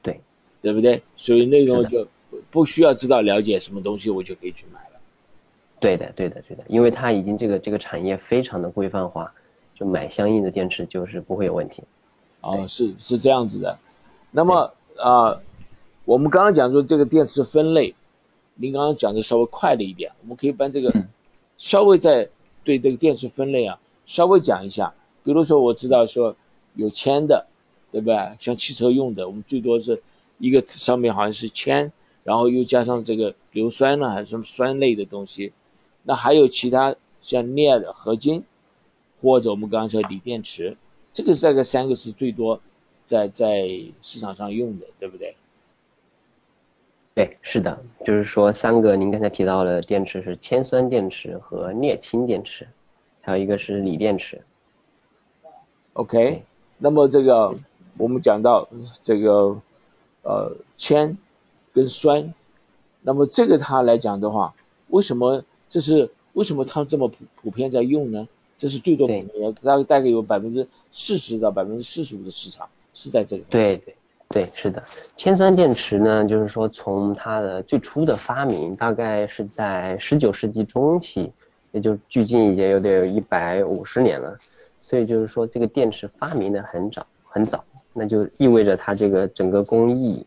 [0.00, 0.20] 对，
[0.62, 1.02] 对不对？
[1.16, 2.06] 所以那种就
[2.52, 5.00] 不需要知道了解什么东西，我就可以去买了。
[5.80, 9.34] 对的，对的，对的，因为它已经这个这个产业非常的规范化，
[9.74, 11.82] 就买相应的电池就是不会有问题。
[12.48, 13.78] 哦，是是这样子的。
[14.30, 15.40] 那么啊，
[16.04, 17.94] 我们刚刚讲说这个电池分类，
[18.54, 20.92] 您刚刚讲的稍微快了一点，我们可以把这个
[21.58, 22.28] 稍微再
[22.64, 23.78] 对这个电池分类啊。
[24.06, 24.94] 稍微讲一下。
[25.24, 26.36] 比如说我知道说
[26.74, 27.46] 有铅的，
[27.92, 28.16] 对不对？
[28.40, 30.02] 像汽车用的，我们最多是
[30.38, 31.92] 一个上面好像是铅，
[32.24, 35.52] 然后又加上这个硫酸呢，还是什么酸类的东西。
[36.02, 38.44] 那还有其他像镍的合金，
[39.20, 40.78] 或者我们刚才说锂电池，
[41.18, 42.60] 这个大概三个是最多
[43.04, 43.66] 在在
[44.02, 45.34] 市场上用的，对不对？
[47.12, 52.68] 对，是的，就是说三个您刚才提到的电池是铅酸电池和镍氢电池，
[53.20, 54.42] 还有一个是锂电池。
[55.94, 56.44] OK，
[56.78, 57.52] 那么这个
[57.96, 58.68] 我们讲到
[59.02, 59.60] 这个
[60.22, 61.18] 呃铅
[61.72, 62.32] 跟酸，
[63.02, 64.54] 那么这个它来讲的话，
[64.86, 68.28] 为什么这是为什么它这么普普遍在用呢？
[68.58, 73.44] 这是最多普遍，大概大概有百分之四十到百分之四十五的市场是在这个。
[73.48, 73.94] 对对。
[74.30, 74.82] 对，是的，
[75.16, 81.32] 铅酸电池呢，就是说从它的最初的发明，大概是在十九世纪中期，
[81.72, 84.36] 也就距今已经有得有一百五十年了，
[84.82, 90.26] 所以就是说这个电池发明的很早很早，那就意味着它这个整个工艺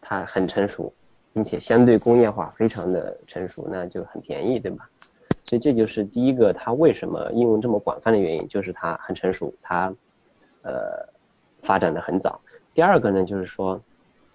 [0.00, 0.92] 它很成熟，
[1.32, 4.88] 并且相对工业化非常的成熟，那就很便宜，对吧？
[5.46, 9.94] 所以这就是第一个它为什么应用这么广泛的原因，就是它很成熟，它
[10.62, 11.08] 呃
[11.62, 12.40] 发展的很早。
[12.74, 13.80] 第二个呢，就是说，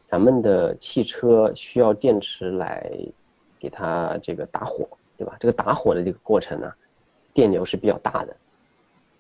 [0.05, 2.89] 咱们的汽车需要电池来
[3.59, 5.35] 给它这个打火，对吧？
[5.39, 6.73] 这个打火的这个过程呢，
[7.33, 8.35] 电流是比较大的。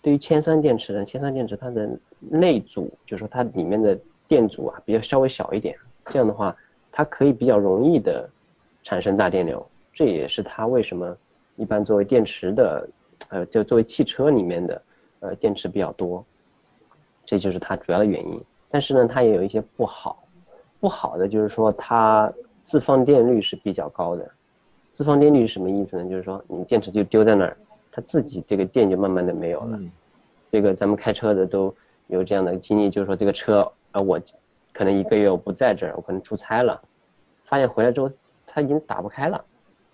[0.01, 1.87] 对于铅酸电池呢，铅酸电池它的
[2.19, 3.95] 内阻，就是说它里面的
[4.27, 6.55] 电阻啊，比较稍微小一点，这样的话，
[6.91, 8.27] 它可以比较容易的
[8.81, 9.63] 产生大电流。
[9.93, 11.15] 这也是它为什么
[11.55, 12.89] 一般作为电池的，
[13.29, 14.81] 呃，就作为汽车里面的
[15.19, 16.25] 呃电池比较多，
[17.25, 18.41] 这就是它主要的原因。
[18.69, 20.23] 但是呢，它也有一些不好，
[20.79, 22.31] 不好的就是说它
[22.63, 24.31] 自放电率是比较高的。
[24.93, 26.09] 自放电率是什么意思呢？
[26.09, 27.57] 就是说你电池就丢在那儿，
[27.91, 29.79] 它自己这个电就慢慢的没有了。
[30.51, 31.73] 这个咱们开车的都
[32.07, 34.19] 有这样的经历，就是说这个车啊，我
[34.73, 36.79] 可能一个月我不在这儿，我可能出差了，
[37.45, 38.09] 发现回来之后
[38.45, 39.43] 它已经打不开了，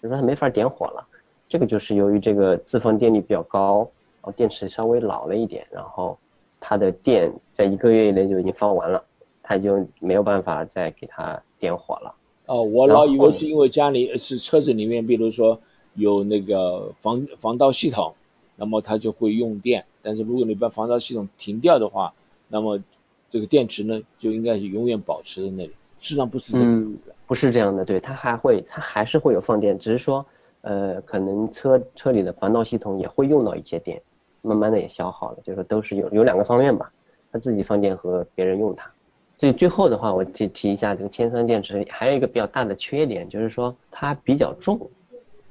[0.01, 1.07] 就是说它没法点火了。
[1.49, 3.79] 这个就是由于这个自放电力比较高，
[4.21, 6.17] 然后电池稍微老了一点，然后。
[6.59, 9.01] 它的电在一个月以内就已经放完了，
[9.43, 12.15] 它就没有办法再给它点火了。
[12.47, 15.61] 哦，我老以为是因为家里是车子里面，比如说
[15.93, 18.15] 有那个防防盗系统，
[18.55, 19.85] 那么它就会用电。
[20.01, 22.15] 但是如果你把防盗系统停掉的话，
[22.47, 22.83] 那么
[23.29, 25.71] 这个电池呢就应该是永远保持在那里。
[25.99, 30.25] 事实上不是这样子的，不是这样的，对，它还会它还是会有放电，只是说
[30.67, 34.01] 呃可能车车里的防盗系统也会用到一些电。
[34.43, 36.89] 慢慢的也消耗了，就是说都是有有两个方面吧，
[37.31, 38.89] 他自己放电和别人用它。
[39.37, 44.79] 所以最后的话，我提提一下这个铅酸电池，还有一个比较大的缺点，就是说它比较重。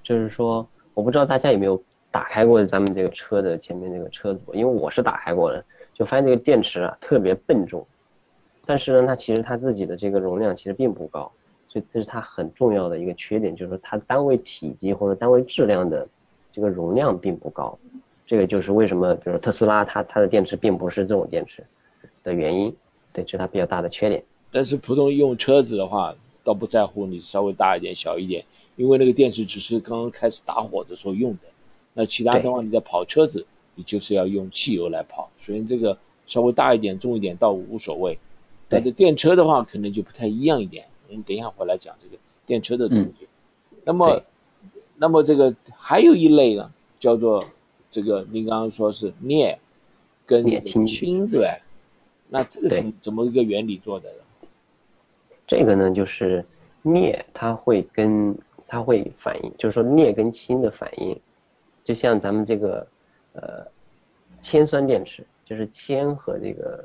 [0.03, 7.85] 就是说，我不知道大家有没有打开过咱们这个车的前面这个车组，因为我是打开过的，就发现这个电池啊特别笨重。
[8.65, 11.31] 但是呢，它其实它自己的这个容量其实并不高，
[11.77, 16.09] 所以这是它很重要的一个缺点，就是说它单位体积或者单位质量的
[16.51, 17.79] 这个容量并不高。
[18.27, 21.67] 这个就是为什么，比如特斯拉，它它的电池并不是这种电池
[22.23, 22.75] 的原因，
[23.13, 24.25] 对，这是它比较大的缺点。
[24.51, 31.41] 但是普通用车子的话，倒不在乎你稍微大一点、小一点，因为那个电池只是刚刚开始打火的时候用的。
[31.93, 38.19] 那其他的话，你在跑车子，你就是要用汽油来跑，所以这个稍微大一点、重一点倒无所谓。
[38.67, 40.87] 但是电车的话，可能就不太一样一点。
[41.09, 42.17] 等一下回来讲这个
[42.47, 43.29] 电车的东西。
[43.85, 44.23] 那么，
[44.97, 47.45] 那么这个还有一类呢，叫做。
[47.89, 49.59] 这个您刚刚说是镍
[50.27, 51.47] 跟氢是吧？
[52.29, 54.49] 那这个是怎么一个原理做的呢？
[55.47, 56.45] 这个呢，就是
[56.83, 61.19] 镍它会跟它会反应，就是说镍跟氢的反应，
[61.85, 62.87] 就像咱们这个
[63.33, 63.67] 呃
[64.43, 66.85] 铅酸电池，就是铅和这个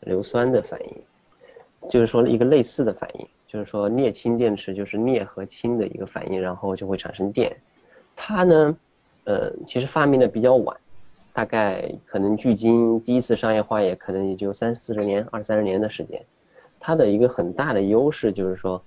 [0.00, 7.56] 硫酸的反应，就是说一个类似的反应，就是说镍氢电池就是镍和氢的一个反应，然后就会产生电。
[8.14, 8.76] 它呢？
[9.24, 10.76] 呃，其实发明的比较晚，
[11.32, 16.24] 大概可能距今第一次商业化也可能也就三四十年、二三十年的时间。
[16.78, 18.80] 它的一个很大的优势就是说，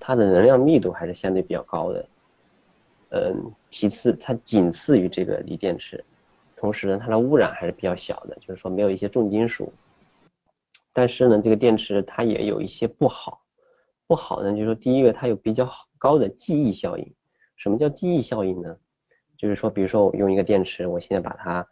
[0.00, 2.06] 它的能量密度还是相对比较高的。
[3.10, 6.02] 嗯，其次它仅次于这个锂电池，
[6.56, 9.70] 同时呢它的污染还是比较小的，就是说没有一些重金属。
[10.92, 13.40] 但是呢，这个电池它也有一些不好，
[14.06, 17.14] 不好呢就是说第一个它有比较高的记忆效应。
[17.56, 18.76] 什么叫记忆效应呢？
[19.38, 21.66] 就是说，比如说我用一个电池，我现在把它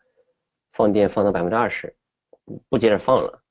[0.72, 1.94] 放电放到百分之二十，
[2.68, 3.42] 不接着放了，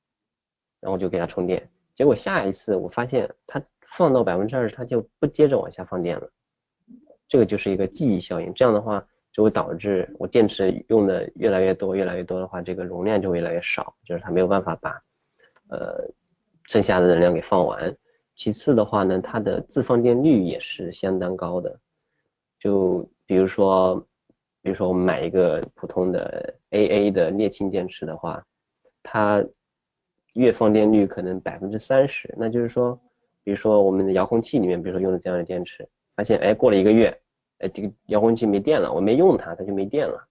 [0.80, 1.70] 然后我就给它充电。
[1.96, 3.64] 结果下一次我发现它
[3.96, 6.30] 放到百分之二十，它就不接着往下放电了。
[7.28, 8.54] 这个就是一个记忆效应。
[8.54, 14.92] 这样的话，就会导致我电池用的越来越多，越来越多的话，这个容量就越来越少，就是它没有办法把
[15.70, 16.08] 呃
[16.66, 17.96] 剩下的能量给放完。
[18.36, 21.80] 其次的话呢，它的自放电率也是相当高的。
[22.60, 23.96] 就比如说，
[24.62, 28.44] 比如说我们买一个普通的 AA 的镍氢电池的话，
[29.04, 29.44] 它
[30.34, 33.00] 月放电率可能百分之三十，那就是说，
[33.44, 37.18] 比如说我们的遥控器里面，比如说用的这样的电池，发现哎过了一个月。
[37.60, 40.28] 哎，这个遥控器没电了，我没用它，它就没电了。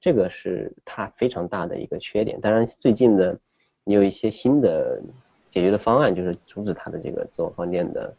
[0.00, 2.40] 这个是它非常大的一个缺点。
[2.40, 3.38] 当然，最近的
[3.84, 5.00] 也有一些新的
[5.52, 8.12] 解决的方案，就是阻止它的这个自我放电的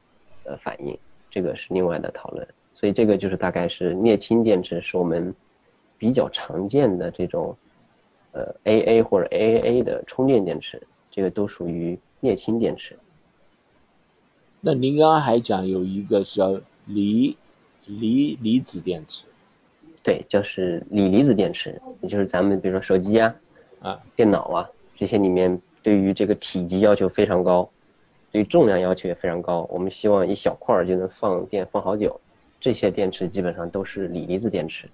[0.46, 0.98] 呃反应。
[1.30, 2.48] 这个是另外的讨论。
[2.74, 5.36] 所以这个就是大概是镍氢电池是我们
[5.98, 7.58] 比较常见的这种
[8.32, 12.98] 呃 AA 或者 AAA 的充电电池，这个都属于镍氢电池。
[14.62, 17.36] 那您刚刚还讲有一个叫锂。
[17.86, 19.26] 锂离子电池，
[20.04, 23.36] 对，就是锂离子电池，也就是咱们比如说手机啊、
[23.82, 27.70] 啊电脑啊这些里面，对于这个体积要求非常高，
[28.32, 29.68] 对重量要求也非常高。
[29.70, 32.20] 我们希望一小块就能放电放好久，
[32.60, 34.90] 这些电池基本上都是锂离子电池。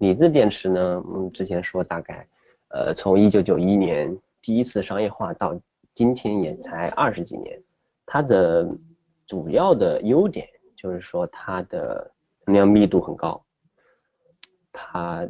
[0.00, 2.26] 锂子电池呢，嗯，之前说大概，
[2.68, 5.58] 呃，从一九九一年第一次商业化到
[5.94, 7.58] 今天也才二十几年，
[8.04, 8.68] 它的
[9.26, 10.46] 主要的优点。
[10.74, 12.10] 就是说它的
[12.44, 13.40] 能量密度很高，
[14.72, 15.24] 它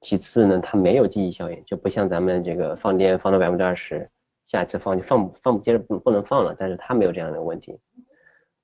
[0.00, 4.08] 其次呢，它没有记忆效应，就不像咱们这个放电放到百分之二十，
[4.44, 7.78] 下一次放就放放不接着不不能放了，但是它没有这样的问题。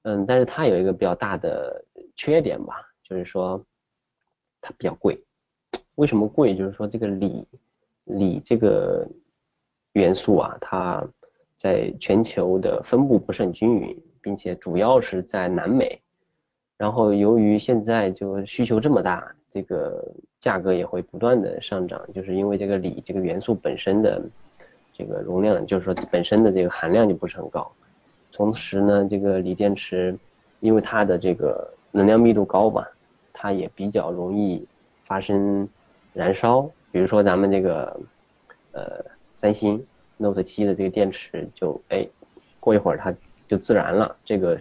[0.03, 3.65] 嗯，但是它有一个比较大的缺点吧，就是说
[4.61, 5.23] 它比较贵。
[5.97, 6.57] 为什么贵？
[6.57, 7.47] 就是说这个锂
[8.05, 9.07] 锂这个
[9.93, 11.07] 元素啊，它
[11.57, 14.03] 在全球的分布不是很均匀。
[14.25, 16.01] 并且主要是在南美，
[16.79, 20.05] 然后由于现在就需求这么大，这个
[20.41, 24.21] 价格也会不断的上涨，就是因为这个锂这个元素本身的
[24.93, 27.73] 这个容量，就是说本身的这个含量就不是很高。
[28.33, 30.15] 同时呢，这个锂电池
[30.59, 32.87] 因为它的这个能量密度高吧，
[33.33, 34.67] 它也比较容易
[35.07, 35.67] 发生
[36.13, 36.69] 燃烧。
[36.91, 38.01] 比如说咱们这个
[38.73, 39.83] 呃三星
[40.19, 42.07] Note 七的这个电池就哎
[42.61, 43.15] 过一会儿它。
[43.47, 44.59] 就自燃了，这个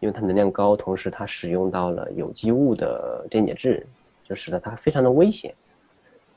[0.00, 3.86] 因为它能量高，同时它使用到了有机物的电解质，
[4.24, 5.54] 就使得它非常的危险。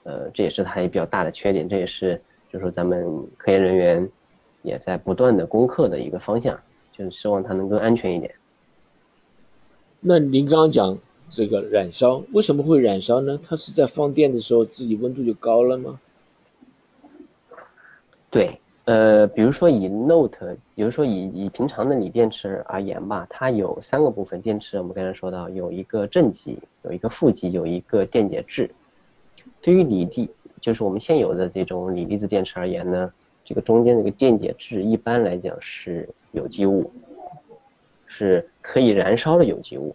[0.03, 2.21] 呃，这也是它也比较大的缺点，这也是
[2.51, 4.09] 就是说咱们科研人员
[4.61, 6.59] 也在不断的攻克的一个方向，
[6.93, 8.35] 就是希望它能更安全一点。
[9.99, 10.97] 那您刚刚讲
[11.29, 13.39] 这个燃烧，为什么会燃烧呢？
[13.43, 15.99] 它是在放电的时候自己温度就高了吗？
[18.29, 18.61] 对。
[18.87, 24.41] 呃，比如说以 Note，比如说以以平常的锂电池而言吧，它有三个部分。
[24.41, 28.71] 电池我们刚才说到，有一个正极，有一个负极，有一个电解质。
[29.61, 30.29] 对于锂电，
[30.61, 33.11] 就是我们现有的这种锂离子电池而言呢，
[33.43, 36.89] 这个中间这个电解质一般来讲是有机物，
[38.05, 39.93] 是可以燃烧的有机物。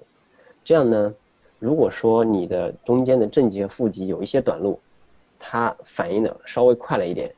[0.63, 1.15] 这样呢，
[1.59, 4.79] 如果说你的中间的正极和负极有一些短路，
[5.39, 7.33] 它反应的稍微快了一点。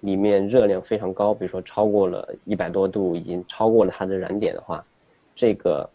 [0.00, 4.84] 里面热量非常高，比如说超过了一百多度，已经超过了它的燃点的话，
[5.34, 5.88] 这个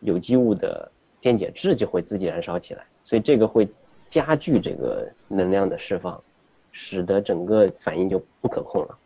[0.00, 0.90] 有机物的
[1.20, 3.66] 电解质就会自己燃烧起来，所以这个会
[4.08, 6.22] 加剧这个能量的释放，
[6.70, 8.98] 使得整个反应就不可控了。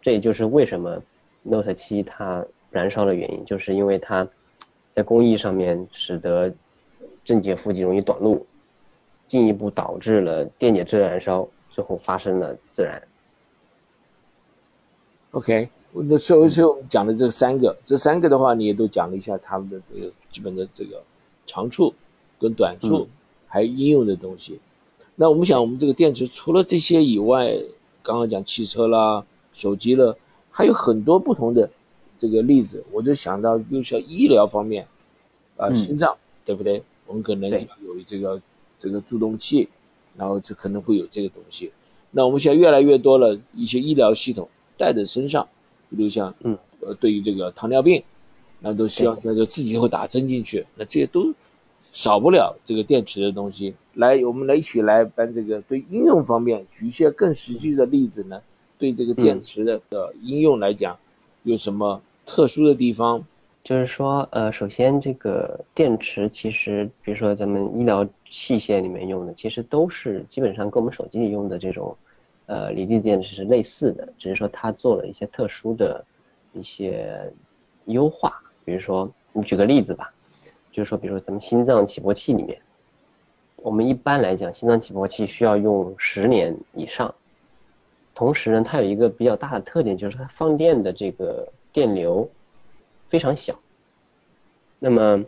[0.00, 1.02] 这也就是为什么
[1.42, 4.26] Note 7它燃烧的原因，就是因为它
[4.94, 6.50] 在工艺上面使得
[7.24, 8.46] 正极负极容易短路，
[9.28, 13.00] 进一步导致了电解质燃烧，最后发生了自燃。
[15.32, 21.04] OK，那所以所以我们讲的这三个，这三个的话，你也都讲了一下他们的这个基本的这个
[21.46, 21.94] 长处
[22.40, 23.06] 跟短处，
[23.46, 24.58] 还有应用的东西。
[25.14, 27.62] 那我们想，我们这个电池除了这些以外，
[28.02, 30.18] 刚刚讲汽车啦、手机了，
[30.50, 31.70] 还有很多不同的
[32.18, 32.84] 这个例子。
[32.90, 34.88] 我就想到，比如说医疗方面，
[35.56, 36.82] 啊，心脏，对不对？
[37.06, 38.42] 我们可能有这个
[38.80, 39.68] 这个助动器，
[40.16, 41.70] 然后这可能会有这个东西。
[42.10, 44.48] 那我们现在越来越多了一些医疗系统。
[44.80, 45.46] 带在身上，
[45.90, 48.02] 比如像，嗯，呃，对于这个糖尿病，
[48.60, 51.34] 那都需要那就自己会打针进去，那这些都
[51.92, 53.74] 少不了这个电池的东西。
[53.92, 58.40] 来，我们来一起来把这个对应用方面举一些更实际的例子呢？
[58.78, 60.96] 对这个电池的的应用来讲，
[61.42, 63.22] 有什么特殊的地方？
[63.62, 71.94] 就是说，呃，首先这个电池其实，比如说咱们医疗器械里面用的，其实都是基本上跟我们手机里用的这种。
[72.50, 76.04] 呃，锂电池是类似的，只是说它做了一些特殊的
[76.52, 77.32] 一些
[77.84, 78.42] 优化。
[78.64, 80.12] 比如说，你举个例子吧，
[80.72, 82.60] 就是说，比如说咱们心脏起搏器里面，
[83.54, 87.14] 我们一般来讲，心脏起搏器需要用十年以上。
[88.16, 92.28] 同时呢，它有一个比较大的特点，就是它放电的这个电流
[93.10, 93.56] 非常小。
[94.80, 95.24] 那么，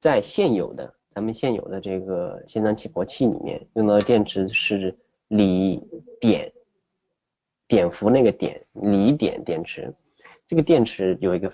[0.00, 4.92] 在现有的咱们现有的这个心脏起搏器里面用到的电池是
[5.30, 5.82] 锂
[6.20, 6.52] 碘，
[7.66, 9.92] 碘伏那个碘，锂碘电池。
[10.46, 11.52] 这个电池有一个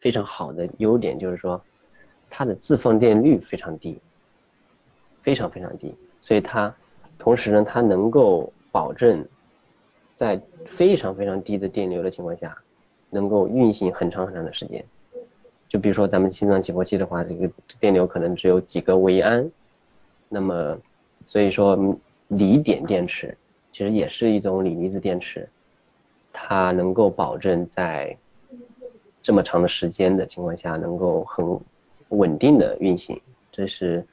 [0.00, 1.62] 非常好的优点，就是说
[2.28, 3.98] 它的自放电率非常低，
[5.22, 5.94] 非常非常低。
[6.20, 6.74] 所以它
[7.18, 9.24] 同时呢，它能够保证。
[10.16, 12.54] 在非常非常低的电流的情况下，
[13.08, 14.84] 能够运行很长很长的时间。
[15.66, 17.50] 就比如说咱们心脏起搏器的话，这个
[17.80, 19.50] 电流可能只有几个微安。
[20.28, 20.78] 那么，
[21.24, 21.98] 所以说
[22.30, 23.36] 锂碘电池
[23.70, 25.48] 其实也是一种锂离子电池，
[26.32, 28.16] 它能够保证在
[29.22, 31.60] 这么长的时间的情况下，能够很
[32.08, 33.20] 稳定的运行。
[33.52, 34.04] 这是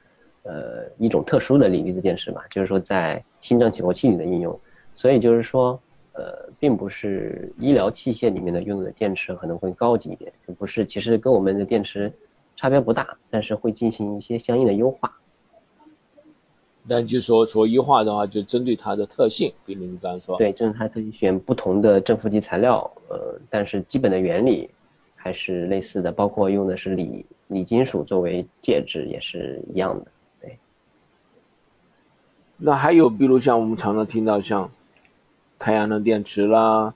[0.44, 4.60] 呃一种特殊的锂离子电池吧，就是说在心脏起搏器里的应用。
[4.94, 5.80] 所以就是说。
[6.14, 12.12] 呃，并不是医疗器械里面的用的电池可能会高级一点，不是，其实跟我们的电池
[12.56, 15.16] 差别不大，但是会进行一些相应的优化。
[16.88, 20.38] 那就说说优化的话，就针对它的特性，比如你刚刚说。
[20.38, 24.70] 对，就是它特性选不同的正负极材料，呃，但是基本的原理
[25.14, 30.06] 还是类似的，包括用的是锂锂金属作为介质也是一样的。
[30.40, 30.58] 对。
[32.56, 34.70] 那还有比如像我们常常听到像。
[35.60, 36.94] 太阳能电池啦，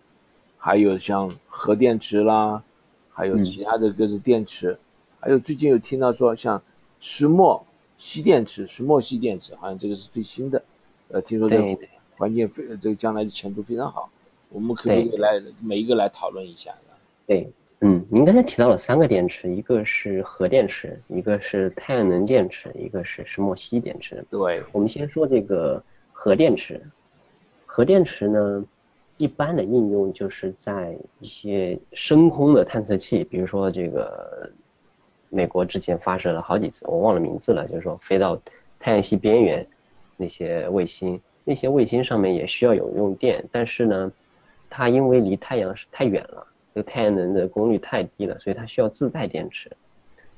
[0.57, 2.63] 还有像核电池啦，
[3.11, 4.79] 还有其他的各种电池，
[5.19, 6.63] 还有最近有听到说像
[7.01, 7.67] 石墨
[8.03, 10.61] 烯电池，石墨烯电池好像这个是最新的，
[11.13, 11.79] 呃，听说这个
[12.17, 14.11] 环境非这个将来的前途非常好，
[14.51, 16.75] 我们可以来每一个来讨论一下。
[17.29, 17.49] 对，
[17.81, 24.25] 嗯，您刚才提到了三个电池，一个是核电池，一个是太阳能电池，一个是石墨烯电池。
[24.29, 25.81] 对，我们先说这个
[26.13, 26.83] 核电池。
[27.65, 28.65] 核电池呢，
[29.17, 34.51] 一般的应用就是在一些深空的探测器，比如说这个
[35.33, 38.39] 美国之前发射了好几次，我忘了名字了，就是说飞到
[38.79, 39.67] 太阳系边缘
[40.19, 44.13] 那些卫星，那些卫星上面也需要有用电，但是呢，
[44.69, 49.71] 它因为离太阳是太远了，这个太阳能的功率太低了，所以它需要自带电池，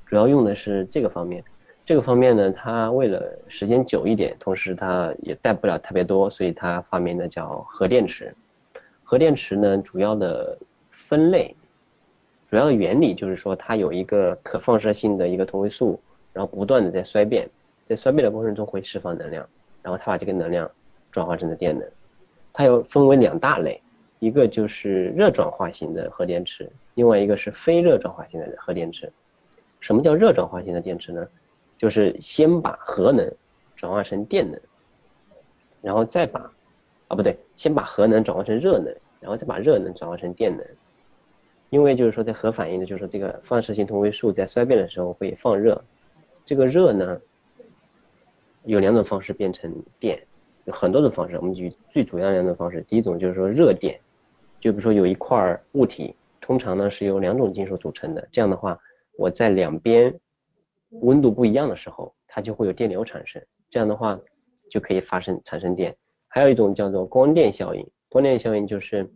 [0.06, 1.42] 主要用的是这个方面。
[1.86, 8.34] 这个方面呢，它为了时间久一点，同时它也带不了特别多，所以它发明的叫核电池。
[9.02, 10.56] 核电池呢，主要的
[11.08, 11.54] 分类，
[12.54, 16.00] 主要的原理就是说，它有一个可放射性的一个同位素，
[16.32, 17.50] 然后不断的在衰变，
[17.84, 19.44] 在衰变的过程中会释放能量，
[19.82, 20.70] 然后它把这个能量
[21.10, 21.84] 转化成的电能。
[22.52, 23.82] 它又分为两大类，
[24.20, 29.12] 一个就是热转化型的核电池，另外一个是非热转化型的核电池。
[29.80, 31.26] 什么叫热转化型的电池呢？
[31.76, 33.28] 就是先把核能
[33.74, 34.60] 转化成电能，
[35.82, 36.38] 然后再把
[37.08, 40.64] 啊不对，先把核能转化成热能，然后再把热能转化成电能。
[41.74, 45.82] 因为就是说在核反应的，就是说这个放射性同位素在衰变的时候会放热，
[46.44, 47.20] 这个热呢
[48.64, 50.24] 有两种方式变成电，
[50.66, 52.80] 有很多种方式，我们举最主要两种方式。
[52.82, 53.98] 第一种就是说热电，
[54.60, 58.78] 就比如说有一块物体，通常呢是由两种金属组成的，这样的话
[59.18, 60.14] 我在两边。
[61.00, 64.16] 温度不一样的时候，它就会有电流产生，这样的话
[64.70, 65.92] 就可以发生产生电。
[66.28, 69.10] 还有一种叫做光电效应，光电效应就是，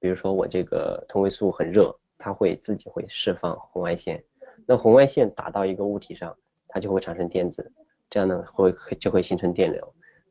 [0.00, 4.24] 比如说我这个同位素很热，它会自己会释放红外线，
[4.66, 6.36] 那红外线打到一个物体上，
[6.66, 7.70] 它就会产生电子，
[8.08, 9.82] 这样呢会就会形成电流，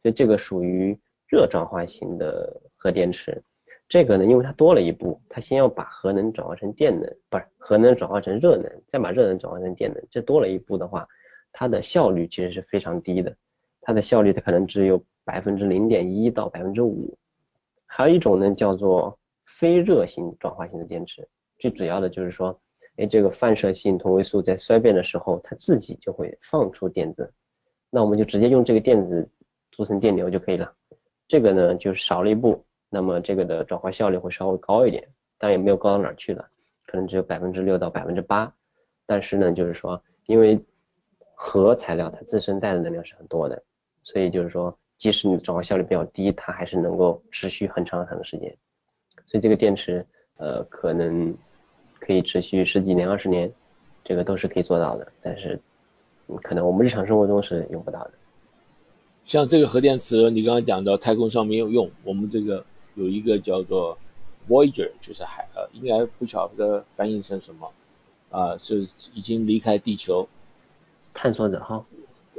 [0.01, 3.41] 所以这个属于热转化型的核电池。
[3.87, 11.07] 这个呢，因为它多了一步，它先要把核能转化成电能，不是核能转化成热能，再把热能转化成电能，这多了一步的话，
[11.51, 13.35] 它的效率其实是非常低的，
[13.81, 17.17] 它的效率它可能只有百分之零点一到百分之五。
[17.87, 19.17] 还有一种呢，叫做
[19.59, 22.57] 非热性转化型的电池，最主要的就是说，
[22.95, 27.33] 哎，这个放射性同位素在衰变的时候，它自己就会放出电子，
[27.89, 29.29] 那我们就直接用这个电子
[29.71, 30.73] 组成电流就可以了，
[31.27, 32.65] 这个呢就少了一步。
[32.89, 35.05] 那么这个的转化效率会稍微高一点，
[35.37, 36.47] 但也没有高到哪去了，
[36.87, 38.51] 可能只有百分之六到百分之八。
[39.05, 40.57] 但是呢，就是说，因为
[41.35, 43.61] 核材料它自身带的能量是很多的，
[44.03, 48.57] 所以就是说，即使你转化效率比较低，它还是能够持续很长很长的时间。
[49.29, 50.05] 所以这个电池，
[50.35, 51.33] 呃，可能
[51.99, 53.53] 可以持续十几年、二十年，
[54.03, 55.09] 这个都是可以做到的。
[55.21, 55.61] 但是，
[56.43, 58.11] 可能我们日常生活中是用不到的。
[59.23, 62.65] 像这个核电池，你刚刚讲到太空上没有用，我们这个。
[62.95, 63.97] 有一个叫做
[64.49, 67.71] Voyager，就是海呃，应该不晓得翻译成什么
[68.29, 70.27] 啊，是已经离开地球，
[71.13, 71.85] 探索者号，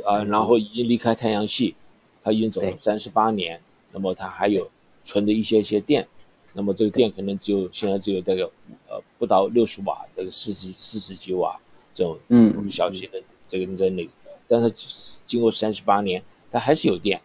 [0.04, 1.76] 啊，然后已经离开太阳系，
[2.22, 3.62] 它已经走了三十八年，
[3.92, 4.70] 那么它还有
[5.04, 6.08] 存的一些些电，
[6.52, 8.42] 那么这个电可能只有现在只有大概
[8.88, 11.60] 呃不到六十瓦，这个四十四十几瓦
[11.94, 14.10] 这种嗯小型的这个在那个，
[14.48, 14.72] 但是
[15.26, 17.20] 经过三十八年，它还是有电。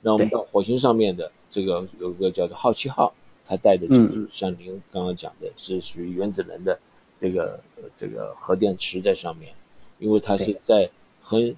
[0.00, 3.14] 那我们到火星上面的这个有个叫做好奇号，
[3.46, 6.78] 它带的就是像您刚刚讲的，是属于原子能的
[7.18, 7.60] 这个
[7.96, 9.54] 这个核电池在上面，
[9.98, 10.90] 因为它是在
[11.20, 11.56] 很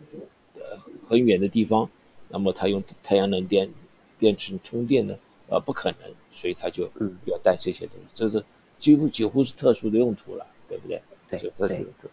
[0.54, 1.90] 呃很远的地方，
[2.28, 3.70] 那么它用太阳能电
[4.18, 5.16] 电池充电呢，
[5.50, 6.88] 呃不可能，所以他就
[7.26, 8.42] 要带这些东西，这是
[8.78, 11.02] 几乎几乎是特殊的用途了，对不对？
[11.28, 12.08] 对，特殊用途。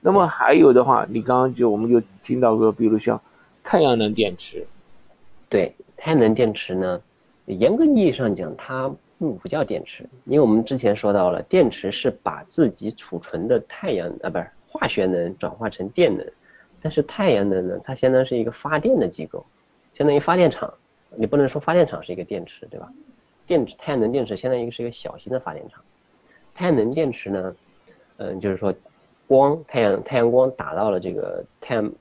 [0.00, 3.20] 那么还有的话，你刚刚就我们就听到过，比如像
[3.62, 4.66] 太阳能电池。
[5.48, 7.00] 对，太阳能电池呢，
[7.46, 16.24] 严格意义上讲，它不叫电池，因为我们之前说到了，电池是把自己储存的太阳啊，不是化学能转化成电能，
[16.80, 19.44] 但是太阳能呢，它相当于是一个发电的机构，
[19.94, 20.72] 相当于发电厂，
[21.16, 22.92] 你不能说发电厂是一个电池，对吧？
[23.46, 25.82] 电池太阳能电池相当于是一个小型的发电厂，
[26.54, 27.56] 太阳能电池呢，
[28.18, 28.74] 嗯，就是说
[29.26, 31.92] 光太阳太阳光打到了这个太阳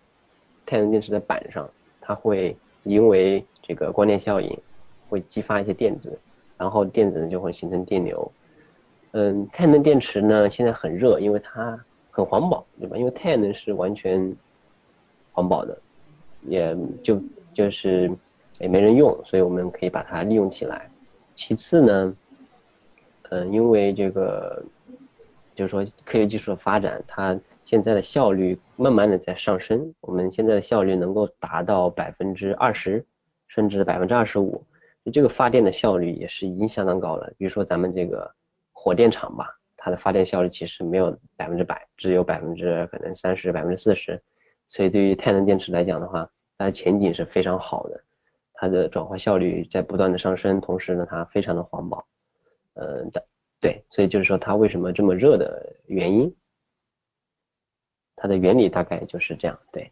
[0.66, 1.70] 太阳能电池的板上，
[2.02, 2.56] 它会。
[2.84, 4.58] 因为这个光电效应
[5.10, 6.18] 会激发一些电子，
[6.58, 8.32] 然后电子呢就会形成电流。
[9.12, 11.78] 嗯，太阳能电池呢现在很热，因为它
[12.10, 12.96] 很环保，对吧？
[12.96, 14.34] 因为太阳能是完全
[15.34, 15.78] 环保的，
[16.44, 17.22] 也就
[17.54, 18.10] 就是
[18.60, 20.90] 也没人用，所以我们可以把它利用起来。
[21.36, 22.16] 其次呢，
[23.30, 24.64] 嗯，因为这个
[25.54, 33.06] 就是说科学技术的发展，它现在的效率慢慢的在上升，我们现在的效率能够达到百分之二十，
[33.48, 34.64] 甚至百分之二十五，
[35.12, 37.32] 这个发电的效率也是已经相当高了。
[37.38, 38.32] 比如说咱们这个
[38.72, 44.22] 火电厂吧，它的发电效率其实没有百分之百，只有百分之可能三十、百分之四十。
[44.70, 48.02] 所以对于太阳能电池来讲的话，它的前景是非常好的，
[48.60, 52.06] 它的转化效率在不断的上升，同时呢，它非常的环保。
[52.74, 53.10] 嗯，
[53.62, 56.36] 对，所以就是说它为什么这么热的原因。
[58.16, 59.92] 它的原理大概就是这样，对。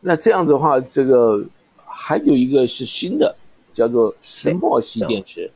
[0.00, 1.44] 那这样子的话，这个
[1.76, 3.34] 还有一个是新的，
[3.72, 5.50] 叫做石墨烯电池。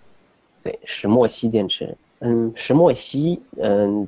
[0.62, 1.96] 对，石墨烯电池。
[2.20, 4.06] 嗯，石墨烯，嗯，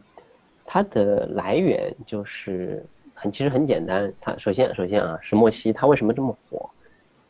[0.64, 4.12] 它的来源就是很其实很简单。
[4.20, 6.70] 它首先首先啊，石墨烯它为什么这么火？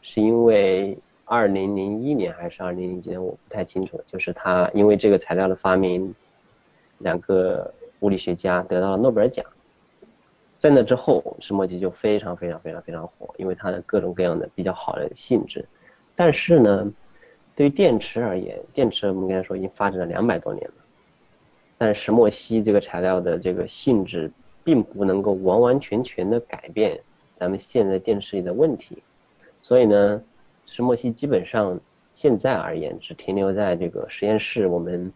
[0.02, 3.98] 是因为二零零一年还是二零零几年，我不太清楚。
[4.06, 6.14] 就是它因为这个材料的发明，
[6.98, 9.44] 两个物理学家得到了诺贝尔奖。
[10.64, 15.62] 在那之后，石墨烯就非常非常非常非常火，因为它的各种各样的比较好的性质。
[16.16, 16.90] 但是呢，
[17.54, 20.74] 对于电池而言，电池我们刚才说已经发展了两百多年了，
[21.76, 24.32] 但石墨烯这个材料的这个性质
[24.64, 26.98] 并不能够完完全全的改变
[27.36, 29.02] 咱们现在电池里的问题。
[29.60, 30.22] 所以呢，
[30.64, 31.78] 石墨烯基本上
[32.14, 35.12] 现在而言只停留在这个实验室我们。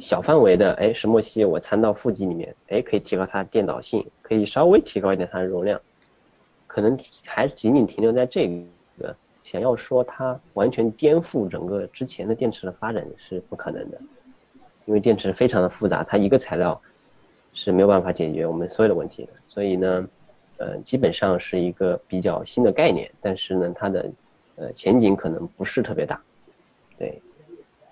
[0.00, 5.80] 小范围的，哎，石墨烯我掺到负极里面，哎，可以提高它的电导性，可以稍微提高一点它的容量，
[6.66, 8.48] 可能还仅仅停留在这
[8.98, 9.14] 个，
[9.44, 14.00] 想要说它完全颠覆整个之前的电池的发展是不可能的，
[14.86, 16.80] 因为电池非常的复杂，它一个材料
[17.52, 20.08] 是没有办法解决我们所有的问题的，所以呢，
[20.58, 24.10] 呃，基本上是一个比较新的概念，但是呢，它的
[24.56, 26.20] 呃前景可能不是特别大，
[26.98, 27.20] 对。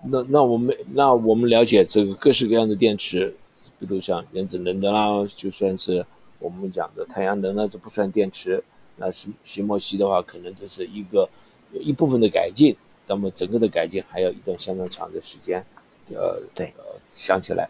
[0.03, 3.35] 那那我们那我们了解这个各式各样的电池，
[3.79, 6.05] 比如像原子能的啦，就算是
[6.39, 8.63] 我们讲的太阳能呢，这不算电池。
[8.97, 11.29] 那石石墨烯的话，可能这是一个
[11.71, 12.75] 有一部分的改进，
[13.07, 15.65] 那么整个的改进还要一段相当长的时间。
[16.09, 17.69] 呃，对，呃，想起来，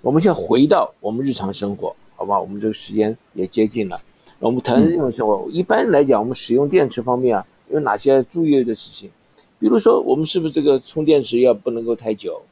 [0.00, 2.40] 我们先回到我们日常生活，好吧？
[2.40, 4.00] 我们这个时间也接近了，
[4.38, 5.48] 我们谈日常生活。
[5.50, 9.10] 一般来讲，我们使用电池方面啊，有哪些注意的事情？
[9.64, 12.42] 比如说，我们是不是这个充电池要不能够太久，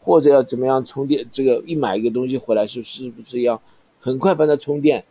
[0.00, 1.28] 或者要怎么样充电？
[1.30, 3.62] 这个一买一个东西回来，是是不是要
[4.00, 5.04] 很快把它充电？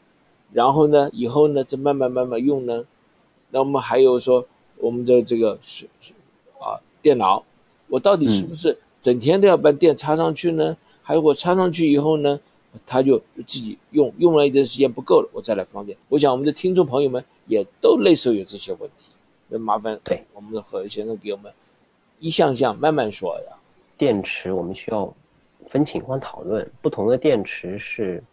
[0.52, 2.84] 然后呢，以后呢再慢慢慢慢用呢？
[3.50, 4.46] 那我们还有说，
[4.76, 6.12] 我们的这个是是
[6.60, 7.46] 啊，电脑，
[7.88, 10.76] 我到底是不是整天都要把电插上去呢？
[11.02, 12.42] 还有我插上去以后呢，
[12.86, 15.98] 他就自己用用了一段时间不够了，我再来放电。
[16.10, 19.06] 我想我们的听众朋友们也都类似有这些问题，
[19.48, 21.52] 那麻烦对我们的何先生给我们
[22.20, 23.58] 一项项慢慢说呀。
[23.98, 25.14] 电池我们需要
[25.70, 28.24] 分情况讨论，不同的电池是，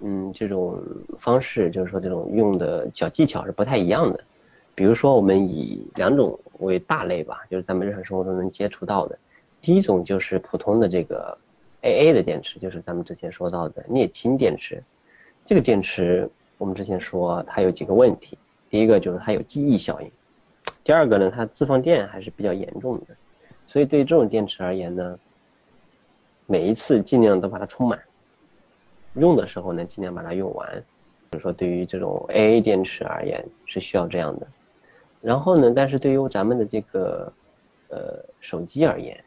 [0.00, 0.80] 嗯，这种
[1.18, 4.20] 方式就是说这种用的小技巧是不太一样的。
[4.74, 9.18] 比如说我们以两种为大类吧，就是咱们日常生活中能接触到的。
[9.60, 11.36] 第一种就是普通的这个
[11.82, 14.82] AA 的电池，就是咱们之前说到的镍氢电池。
[15.44, 18.38] 这个电池我们之前说它有几个问题，
[18.70, 20.10] 第一个就是它有记忆效应，
[20.84, 23.06] 第二个呢它自放电还是比较严重的。
[23.66, 25.18] 所以对于这种电池而言呢，
[26.46, 28.00] 每一次尽量都把它充满，
[29.14, 30.84] 用的时候呢尽量把它用完。
[31.30, 34.46] 比如说对于这种 AA 电池而言是需要这样的。
[35.22, 37.32] 然后呢，但是对于咱们的这个
[37.88, 39.18] 呃手机而言，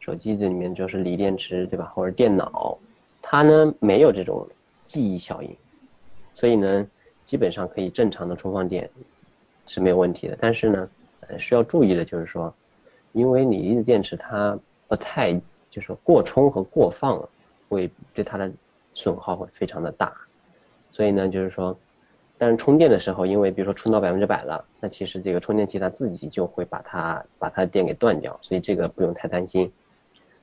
[0.00, 2.78] 手机这里面就是锂电池对吧，或者电脑，
[3.20, 4.48] 它呢没有这种
[4.84, 5.54] 记忆效应，
[6.32, 6.86] 所以呢
[7.26, 8.88] 基本上可以正常的充放电
[9.66, 10.36] 是没有问题的。
[10.40, 10.88] 但是呢，
[11.28, 12.54] 呃需要注意的就是说。
[13.16, 14.58] 因为锂离子电池它
[14.88, 15.40] 不太
[15.70, 17.22] 就是过充和过放
[17.68, 18.50] 会对它的
[18.92, 20.12] 损耗会非常的大，
[20.90, 21.78] 所以呢就是说，
[22.36, 29.72] 但是充电的时候，因为比如说充到百分之百了，那其实这个充电器它自己就会把它把它的电给断掉，所以这个不用太担心。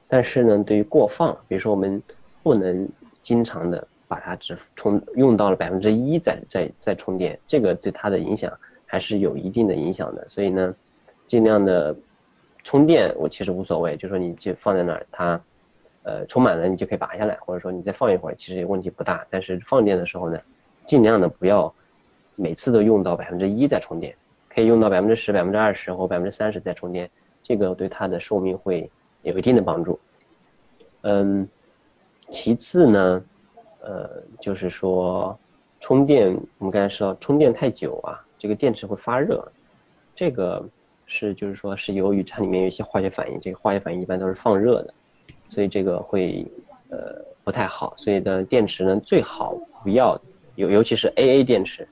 [0.08, 2.02] 但是呢，对于过放，比如说我们
[2.42, 2.88] 不能
[3.22, 8.58] 经常的把它只充用到了百分之一再再再充电，这个对它的影响
[8.92, 10.76] 还是有一定的影响的，所以呢，
[11.26, 11.96] 尽量的。
[12.64, 15.42] 充电我其实无所谓，就说你就放在那儿，它
[16.04, 19.26] 呃充满了你就可以拔下来，或者说你再放一会儿，其实也问题不大。
[19.32, 20.40] 但是放电的时候呢，
[20.86, 21.74] 尽量的不要
[22.36, 24.16] 每次都用到百分之一再充电，
[24.48, 27.10] 可以用到百分之十、百分之二十或百分之三十再充电，
[27.42, 28.92] 这个对它的寿命会
[29.24, 30.00] 有一定的帮助。
[31.02, 31.50] 嗯，
[32.30, 33.24] 其次呢，
[33.82, 34.08] 呃
[34.40, 35.36] 就是说
[35.80, 39.52] 充电，我们刚才说充电太久啊，这个电池会发热，
[40.16, 40.68] 这个。
[41.14, 44.94] 是，就是说，是由于它里面有一些化学反应，这个化学反应一般都是放热的，
[45.50, 46.50] 所以这个会
[46.90, 47.94] 呃不太好。
[47.98, 50.18] 所以的电池呢，最好不要，
[50.56, 51.86] 尤尤其是 AA 电池，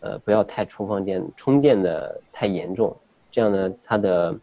[0.00, 2.94] 呃不要太充放电，充电的太严重，
[3.32, 4.38] 这样呢它的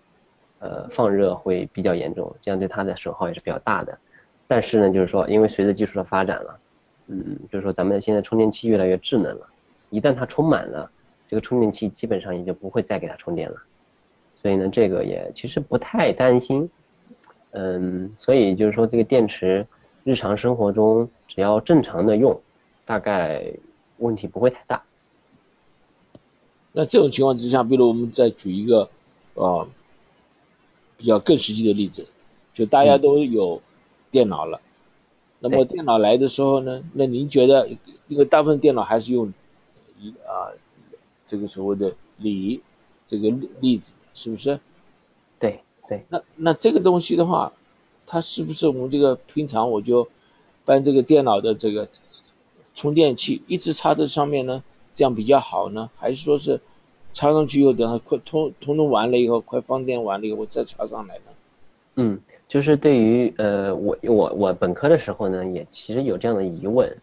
[0.57, 3.95] 呃放热会比较严重，这样对它的损耗也是比较大的。
[4.47, 6.59] 但是呢，就是说，因为随着技术的发展了，
[7.05, 9.47] 嗯，就是说咱们现在充电器越来越智能了，
[9.91, 10.89] 一旦它充满了，
[11.27, 13.57] 这个充电器基本上也就不会再给它充电了。
[14.41, 16.69] 所以呢，这个也其实不太担心，
[17.51, 19.65] 嗯，所以就是说这个电池
[20.03, 22.39] 日常生活中只要正常的用，
[22.85, 23.43] 大概
[23.97, 24.83] 问题不会太大。
[26.71, 28.89] 那这种情况之下，比如我们再举一个
[29.33, 29.67] 啊
[30.95, 32.05] 比较更实际的例子，
[32.53, 33.59] 就大家都有
[34.11, 34.61] 电脑了，
[35.39, 37.67] 那么电脑来的时候呢，那您觉得，
[38.07, 39.33] 因为大部分电脑还是用
[39.99, 40.53] 一啊
[41.27, 42.61] 这个所谓的锂
[43.07, 43.91] 这个例子。
[44.19, 44.59] 是不是？
[45.37, 46.03] 对对。
[46.09, 47.53] 那那这个东西的话，
[48.07, 50.07] 它是不是我们这个平常我就
[50.65, 51.87] 搬这个电脑的这个
[52.73, 54.63] 充电器一直插在上面呢？
[54.95, 55.91] 这样比较好呢？
[55.97, 56.61] 还是说是
[57.13, 61.23] 插上去以后，等它快通通通完了以后，快放电完了以后，我再插上来呢？
[61.97, 66.97] 嗯，就是对于呃我我我本科的时候呢，也其实有这样的疑问，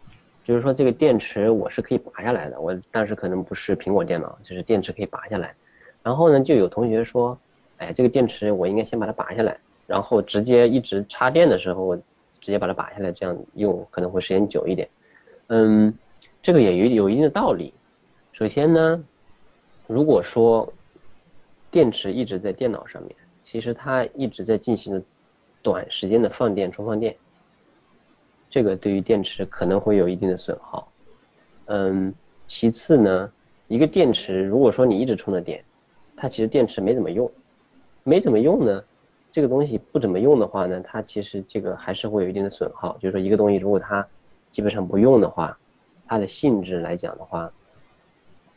[0.45, 5.55] 就是说这个电池我是可以拔下来的，我但是可能不是苹果电脑，就是电池可以拔下来。
[6.03, 7.37] 然后呢，就有同学说，
[7.79, 12.03] 哎，这个电池我应该先把它拔下来，然后直接一直插电的时候，直
[12.53, 14.87] 接把它拔下来，这样用可能会时间久一点。
[15.47, 15.93] 嗯，
[16.43, 17.73] 这个也有有一定的道理。
[18.33, 19.03] 首先呢，
[19.87, 20.71] 如果说
[21.71, 25.03] 电池一直在电脑上面，其实它一直在进行
[25.63, 27.17] 短时间的放电充放电，
[28.55, 30.87] 这个对于电池可能会有一定的损耗。
[31.67, 32.15] 嗯，
[32.47, 33.33] 其次呢，
[33.67, 35.65] 一个电池如果说你一直充着电，
[36.17, 37.29] 它其实电池没怎么用，
[38.05, 38.85] 没怎么用呢，
[39.33, 42.97] 这个东西不怎么用的话呢，它其实这个还是会有一定的损耗。
[42.99, 44.07] 就是说一个东西如果它
[44.53, 45.59] 基本上不用的话，
[46.07, 47.53] 它的性质来讲的话，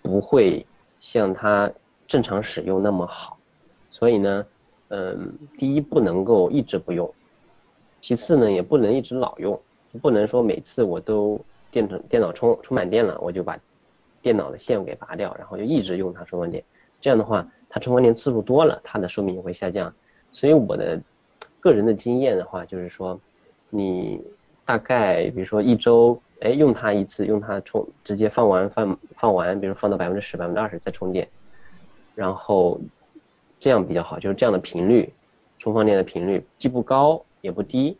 [0.04, 0.64] 不会
[1.00, 1.72] 像它
[2.08, 3.40] 正常使用那么好。
[3.90, 4.46] 所以呢，
[4.90, 7.12] 嗯，第一不能够一直不用，
[8.00, 9.60] 其次呢也不能一直老用，
[9.98, 11.40] 不能说每次我都
[11.72, 13.58] 电池电脑充充满电了，我就把
[14.22, 16.64] 电脑的线给拔掉，然后就一直用它充放电。
[17.00, 19.94] 这样的话，它充放电次数多了，它的寿命也会下降。
[20.32, 21.00] 所以我的
[21.60, 23.20] 个人的经验的话，就是说，
[23.70, 24.22] 你
[24.66, 31.28] 大概比如说一周，哎，用它一次，用它充，直接放完放放完，比如放到百分之十、百分之二十再充电，
[32.16, 32.80] 然后
[33.60, 35.12] 这样比较好，就是这样的频率，
[35.60, 37.98] 充放电的频率既不高也不低，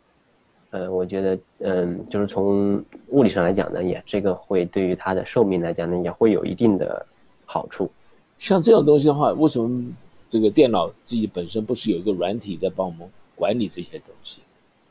[0.70, 7.06] 呃，我觉得，嗯，就是从物理上来讲呢，也这个会对于它的寿命来讲呢，也会有一定的
[7.46, 7.90] 好处。
[8.38, 9.92] 像这种东西的话，为什么
[10.28, 14.42] 这个电脑自己本身不是有一个软体在帮我们管理这些东西？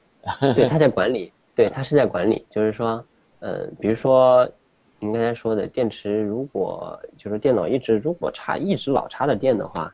[0.55, 3.05] 对，它在管理，对，它是在管理，就是说，
[3.39, 4.49] 嗯，比如说
[4.99, 9.93] 您刚才说的电池，如果就是电脑一直如果插一直老插着电的话，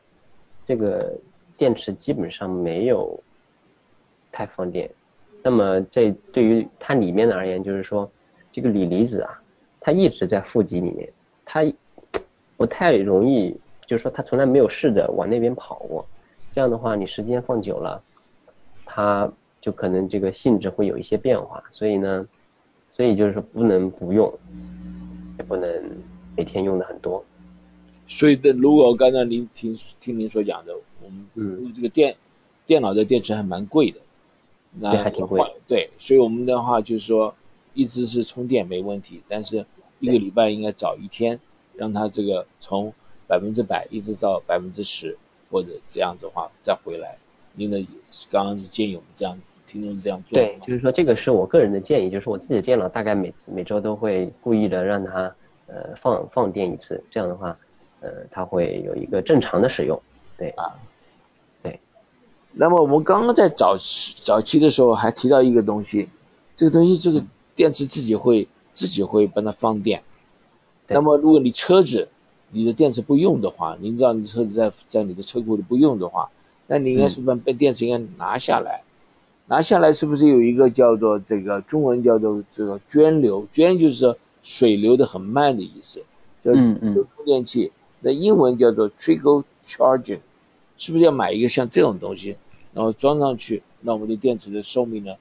[0.66, 1.12] 这个
[1.58, 3.20] 电池基本上没有
[4.32, 4.90] 太放电。
[5.46, 8.10] 那么这对于它里面的而言，就是说
[8.50, 9.38] 这个锂离子啊，
[9.78, 11.06] 它一直在负极里面，
[11.44, 11.62] 它
[12.56, 13.54] 不太容易，
[13.86, 16.06] 就是说它从来没有试着往那边跑过。
[16.54, 18.02] 这样的话，你时间放久了，
[18.86, 19.30] 它
[19.60, 21.62] 就可能这个性质会有一些变化。
[21.70, 22.26] 所以呢，
[22.90, 24.32] 所以就是说不能不用，
[25.36, 25.68] 也不能
[26.38, 27.22] 每天用的很多。
[28.06, 30.72] 所以的，如果刚才您听听您所讲的，
[31.02, 32.16] 我们嗯这个电
[32.64, 34.00] 电脑的电池还蛮贵的。
[34.78, 35.40] 那还挺贵。
[35.68, 37.34] 对，所以我们的话就是说，
[37.74, 39.64] 一直是充电没问题，但是
[40.00, 41.38] 一个礼拜应该早一天，
[41.74, 42.92] 让它这个从
[43.26, 45.16] 百分之百一直到百分之十，
[45.50, 47.16] 或者这样子的话再回来。
[47.54, 47.78] 您的
[48.30, 50.36] 刚刚是建议我们这样，听众这样做。
[50.36, 55.34] 对，就是说这个是我个人的建议，就是我自己的电脑大概每次每周都会故意的让它
[55.66, 57.56] 呃放放电一次，这样的话
[58.00, 60.00] 呃它会有一个正常的使用。
[60.36, 60.74] 对啊。
[62.56, 66.08] 那么我们刚刚在早期早期的时候还提到一个东西，
[66.54, 67.24] 这个东西这个
[67.56, 70.02] 电池自己会自己会帮它放电。
[70.88, 72.08] 那么如果你车子
[72.50, 76.30] 你的电池不用的话，您知道你车子在在你的车库里不用的话，
[76.68, 78.84] 那你应该是把把电池应该拿下来，
[79.46, 83.48] 拿下来是不是有一个叫做这个中文叫做这个涓流？
[83.52, 86.04] 涓就是说水流的很慢的意思，
[86.44, 87.72] 叫充电器。
[88.00, 90.20] 那英文叫做 trickle charging，
[90.76, 92.36] 是不是要买一个像这种东西？
[92.74, 95.14] 然后装上去，那我们的电池的寿命呢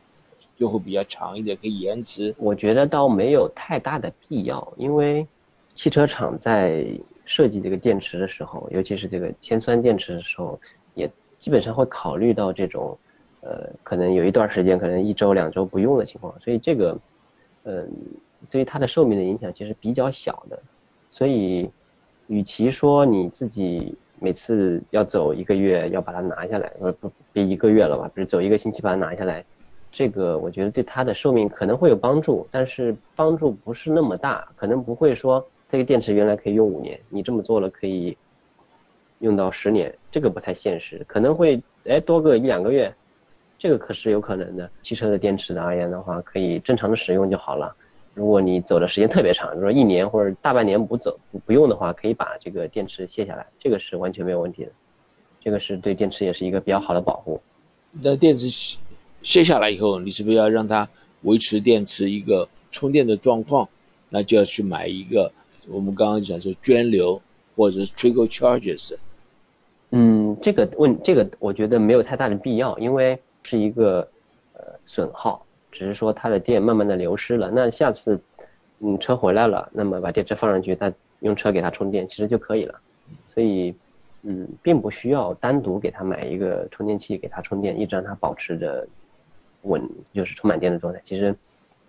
[0.58, 2.34] 就会比较长一点，可以延迟。
[2.39, 5.28] 我觉得倒没有太大的必要，因为
[5.76, 6.84] 汽车厂在
[7.26, 10.60] 设计这个电池的时候，尤其是这个铅酸电池的时候，
[10.95, 12.97] 也基本上会考虑到这种
[13.41, 16.99] 呃可能有一段时间可能一周两周不用的情况，所以这个
[17.66, 17.88] 嗯
[18.49, 20.60] 对于它的寿命的影响其实比较小的。
[21.12, 21.70] 所以
[22.26, 23.95] 与其说你自己。
[24.24, 29.43] 每次要走一个月，要把它拿下来，呃不别一个月了吧，比如走一个星期把它拿下来，
[29.91, 38.17] 这个我觉得对它的寿命可能会有帮助，但是帮助不是那么大，可能不会说这个电池原来可以用五年，你这么做了可以
[39.19, 42.93] 用到十年，这个不太现实，可能会哎多个一两个月，
[43.59, 44.69] 这个可是有可能的。
[44.82, 47.76] 汽车的电池的而言的话，可以正常的使用就好了。
[48.14, 54.72] 如果你走的时间特别长，比如说一年或者大半年不走不用的话，可以把这个电池卸下来，这个是完全没有问题的。
[55.41, 57.41] 这个是对电池也是一个比较好的保护。
[57.91, 58.78] 那电池
[59.24, 60.89] 卸下来以后，你是不是要让它
[61.24, 63.68] 维持电池一个充电的状况？
[64.09, 65.32] 那就要去买一个
[65.68, 67.20] 我们刚刚讲说涓流
[67.55, 68.95] 或者是 trickle charges。
[69.89, 74.07] 嗯，这个问这个我觉得没有太大的必要，因为是一个
[74.53, 75.43] 呃损耗。
[75.74, 78.21] 只是说它的电慢慢的流失了，那下次，
[78.80, 82.80] 嗯车回来了，那么把电池放上去，再用车给它充电，其实就可以了。
[83.26, 83.74] 所以，
[84.21, 88.88] 嗯，并不需要单独给它买一个充电器给它充电，一直让它保持着
[89.63, 89.82] 稳，
[90.13, 91.36] 就是充满电的状态，其实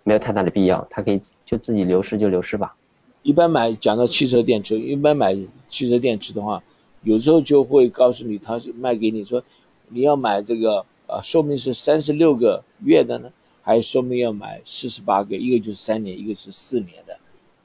[0.03, 2.75] 没有太大的必要，它可以就自己流失就流失吧。
[3.21, 5.35] 一般买讲到汽车电池，一般买
[5.69, 6.63] 汽车电池的话，
[7.03, 9.43] 有时候就会告诉你，他是卖给你说，
[9.89, 13.31] 你要买这个呃寿命是三十六个月的呢。
[13.65, 17.17] 还说明要买四十八个，一个就是三年，一个是四年的。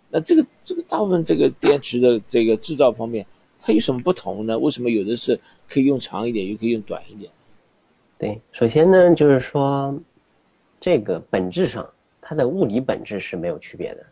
[0.08, 3.26] 那这个这个大部分这个电池的这个制造方面，
[3.60, 4.58] 它有什么不同呢？
[4.58, 5.38] 为什么有的是
[5.68, 7.30] 可以用长一点，又可以用短一点？
[8.16, 10.00] 对，首先呢，就是说
[10.80, 11.86] 这个本质上
[12.22, 14.06] 它的物理本质是没有区别的。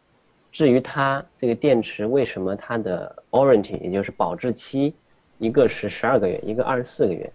[0.53, 4.93] 至于它这个电池为什么它的 warranty 也就是保质期，
[5.39, 7.33] 一个是十二个月，一个二十四个月，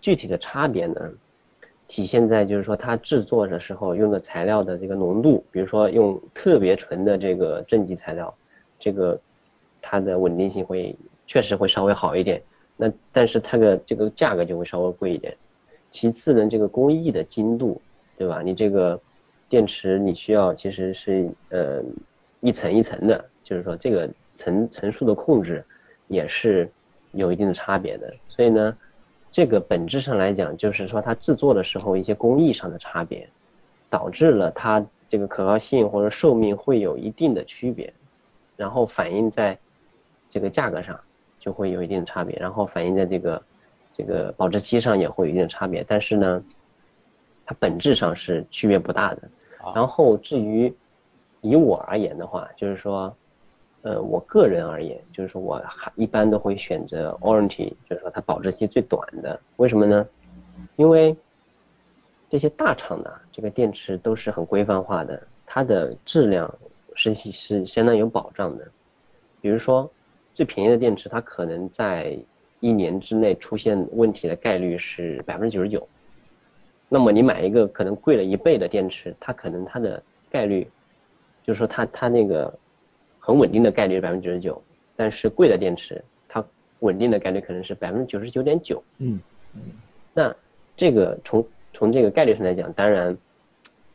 [0.00, 1.10] 具体的差别呢？
[1.88, 8.32] 体现在就是说它制作的时候用的材料的这个浓度，比如说用特别纯的这个正极材料，
[8.78, 9.18] 这个
[9.80, 10.94] 它的稳定性会
[11.26, 12.42] 确实会稍微好一点。
[12.76, 15.34] 那但是它的这个价格就会稍微贵一点。
[15.90, 17.80] 其次呢，这个工艺的精度，
[18.18, 18.42] 对吧？
[18.42, 19.00] 你这个
[19.48, 21.82] 电池你需要其实是呃
[22.40, 25.64] 一层一层的，就是说这个层层数的控制
[26.06, 26.70] 也是
[27.12, 28.14] 有一定的差别的。
[28.28, 28.76] 所以呢。
[29.38, 33.28] 这个本质上来讲，就是说它制作的时候一些工艺上的差别，
[33.88, 37.94] 导致了它这个可靠性或者寿命会有一定的区别，
[38.56, 39.56] 然后反映在
[40.28, 40.98] 这个价格上
[41.38, 43.42] 就会有一定的差别，然后反映在这个
[43.94, 45.84] 这个保质期上也会有一定的差别。
[45.86, 46.42] 但是呢，
[47.46, 49.22] 它本质上是区别不大的。
[49.72, 50.74] 然后至于
[51.42, 53.16] 以我而言的话，就是说，
[53.82, 59.38] 呃，我个人而言，就是说我还一般都会选择 warranty，就是说它保质期最短的。
[59.56, 60.06] 为什么呢？
[60.76, 61.16] 因为
[62.28, 66.52] 这些大厂的这个电池都是很规范化的，它的质量
[66.94, 68.66] 是是相当有保障的。
[69.40, 69.88] 比如说
[70.34, 72.18] 最便宜的电池，它可能在
[72.58, 75.86] 一年之内出现问题的概率是百分之九十九。
[76.88, 80.68] 那么你买一个可能贵了一倍的电池，它可能它的概率，
[81.44, 82.52] 就是说它它那个
[83.28, 84.62] 很稳定的概率是百分之九十九，
[84.96, 86.42] 但是贵的电池它
[86.78, 88.82] 稳定的概率可能是百分之九十九点九。
[88.96, 89.20] 嗯
[89.52, 89.60] 嗯。
[90.14, 90.34] 那
[90.74, 93.14] 这个从从这个概率上来讲，当然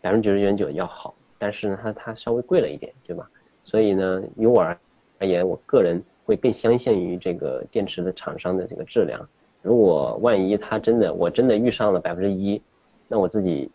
[0.02, 3.28] 百分之九十九点九要好，但是呢它它稍微贵了一点，对吧？
[3.64, 4.78] 所以呢，于我而
[5.26, 9.28] 言，我个人会更相信于这个电池的厂商的这个质量。
[9.64, 12.62] 如果万一它真的我真的遇上了百分之一。
[13.08, 13.70] 那我自己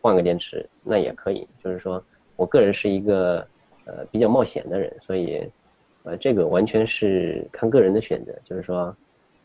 [0.00, 2.02] 换个电池那也可以，就是说
[2.34, 3.46] 我个人是一个
[3.86, 5.48] 呃比较冒险的人，所以
[6.04, 8.94] 呃这个完全是看个人的选择，就是说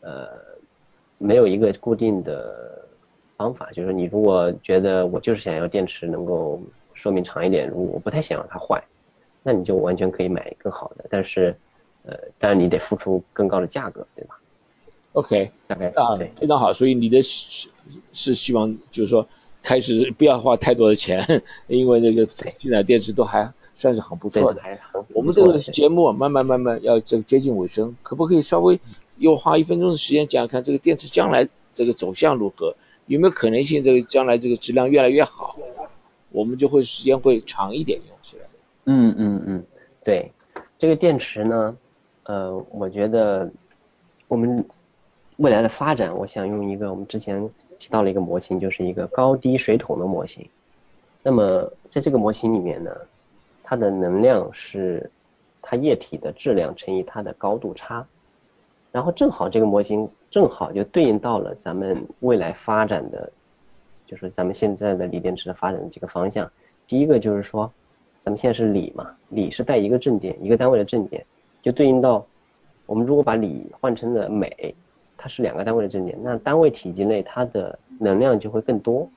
[0.02, 0.28] 呃
[1.18, 2.86] 没有一个固定的
[3.36, 6.60] 方法，就是说你如果觉得我就是想要电池能够
[6.94, 8.82] 寿命长一点，如果我不太想让它坏，
[9.42, 11.56] 那你就完全可以买更好的，但是
[12.04, 14.38] 呃当然你得付出更高的价格，对吧
[15.12, 16.72] ？OK，大概啊，非常好。
[16.72, 17.68] 所以你的是
[18.12, 19.26] 是希望就是说
[19.62, 22.26] 开始不要花太多的钱， 因为那个
[22.58, 24.60] 现在电池都还算是很不错的。
[25.14, 28.80] 我们这个节目慢慢慢慢要这个接近尾声，可不可以稍微
[29.18, 32.74] 又花一分钟的时间讲讲看这个电池将来这个走向如何？
[33.06, 35.56] 有没有可能性这个将来这个质量越来越好？
[36.30, 38.44] 我们就会时间会长一点用起来。
[38.84, 39.64] 嗯嗯嗯，
[40.04, 40.30] 对，
[40.78, 41.76] 这个电池呢，
[42.24, 43.52] 呃，我觉得
[44.28, 44.64] 我们。
[45.38, 47.50] 未来的发展，我想用一个我们之前
[47.80, 50.46] 提到了一个模型，就是一个高低水桶的模型。
[51.22, 52.94] 那么在这个模型里面呢，
[53.72, 55.10] 它的能量是
[55.62, 58.06] 它液体的质量乘以它的高度差，
[58.90, 63.32] 然后正好这个模型正好就对应到了咱们未来发展的，
[64.06, 66.52] 就是咱们现在的锂电池的发展的几个方向。
[66.86, 67.72] 第一个就是说，
[68.20, 71.24] 咱们现在是锂嘛，锂是带一个正电，一个单位的正电，
[71.62, 72.26] 就对应到
[72.84, 74.74] 我们如果把锂换成了镁。
[75.16, 79.08] 它是两个单位的正电，那单位体积内它的能量就会更多。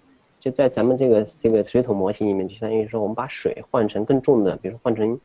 [0.46, 5.20] 就在咱们这个这个水桶模型里面，就相当于说我们把水换成更重的，比如说换成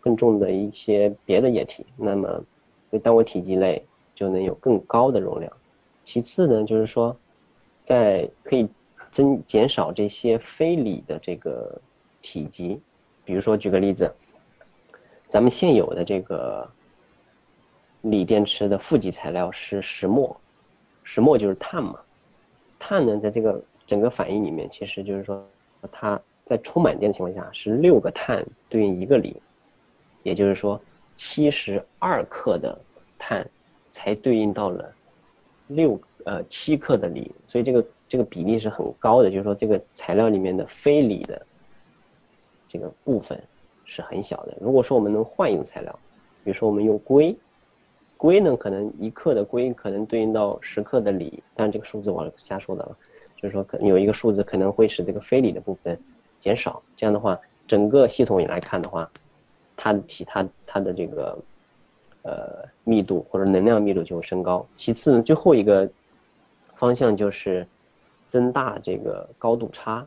[0.00, 2.40] 更重的一些别的液体，那么
[2.88, 3.84] 这单位体积内
[4.14, 5.52] 就能有更高的容量。
[6.04, 7.16] 其次呢，就是说
[7.82, 8.68] 在可以
[9.10, 11.80] 增减少这些非锂的这个
[12.22, 12.80] 体积，
[13.24, 14.14] 比如说举个例子，
[15.28, 16.70] 咱们现有的这个。
[18.02, 20.36] 锂电池的负极材料是石墨，
[21.04, 22.00] 石墨就是碳嘛。
[22.80, 25.46] 碳呢，在这个整个反应里面，其实就是说，
[25.90, 29.36] 它在充满电的情况下是六个碳对应一个锂，
[30.22, 30.80] 也就是说，
[31.14, 32.74] 七十二克的
[33.18, 33.46] 碳
[33.92, 34.90] 才对应到了
[35.66, 41.46] 六呃七克的锂，所以这个这个比例是很高的，就是说这个材料里面的非锂的
[42.66, 43.38] 这个部分
[43.84, 44.56] 是很小的。
[44.58, 45.98] 如果说我们能换一种材料，
[46.42, 47.36] 比如说我们用硅。
[48.16, 52.96] 硅呢，可能一克的硅可能对应到十克的锂，但这个数字我瞎说的了，
[53.42, 55.98] 就是说可有一个数字可能会使这个非锂的部分
[56.40, 59.10] 减少，这样的话，整个系统来看的话，
[59.76, 61.38] 它的体它它的这个
[62.22, 64.64] 呃密度或者能量密度就会升高。
[64.76, 65.90] 其次呢，最后一个
[66.76, 67.66] 方向就是
[68.28, 70.06] 增大这个高度差，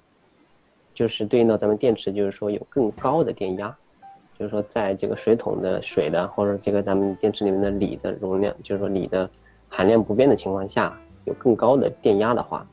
[0.93, 3.75] 就是对应到咱们电池，就是说有更高的电压。
[4.37, 9.29] 就是说，在这个水桶的水的，或者这个咱们电池里面的锂的容量，就是说锂的
[9.69, 12.67] 含量不变的情况下，有更高的电压的话，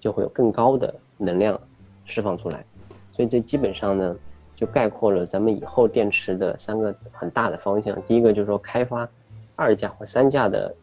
[0.00, 1.60] 就会有更高的能量
[2.04, 2.64] 释放出来。
[3.12, 4.16] 所以这基本上呢，
[4.56, 8.00] 就概括了咱们以后电池的三个很大的方向。
[8.02, 9.08] 第一个就是说，开发
[9.56, 10.74] 二价或三价的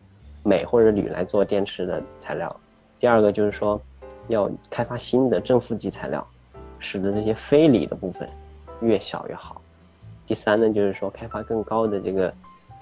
[0.44, 2.48] 镁或者铝来做电池的材料；
[3.00, 3.82] 第二个就是说，
[4.28, 6.26] 要开发新的正负极材料，
[6.80, 8.30] 使得这些非锂的部分
[8.82, 9.62] 越小越好。
[10.28, 12.32] 第三呢，就是说开发更高的这个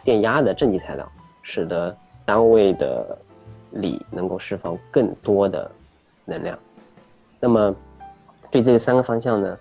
[0.04, 1.10] 电压的正极材料，
[1.44, 3.18] 使得单位的
[3.72, 5.72] 锂能够释放更多的
[6.26, 6.58] 能量。
[7.40, 7.74] 那么
[8.52, 9.58] 对这三个方向呢，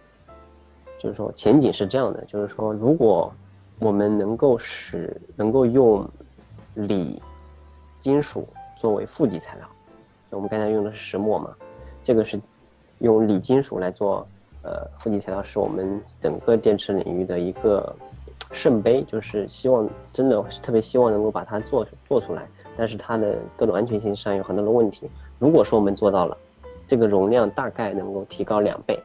[0.98, 3.32] 就是说前景是这样的，就是说如果
[3.78, 6.08] 我们能够使能够用
[6.74, 7.22] 锂
[8.02, 9.68] 金属作为负极材料，
[10.30, 11.54] 我们刚才用的是石墨嘛，
[12.02, 12.40] 这个是
[12.98, 14.26] 用锂金属来做。
[14.66, 17.94] 呃，负极材料是我们整个电池领域的一个
[18.50, 25.06] 圣杯，就是希望真的特别希望能够把它做做出来，但是它的各种安全性上有很多的问题。
[25.38, 26.34] 如果说我们做到了，
[26.86, 28.98] 这个容量大概能够提高两倍。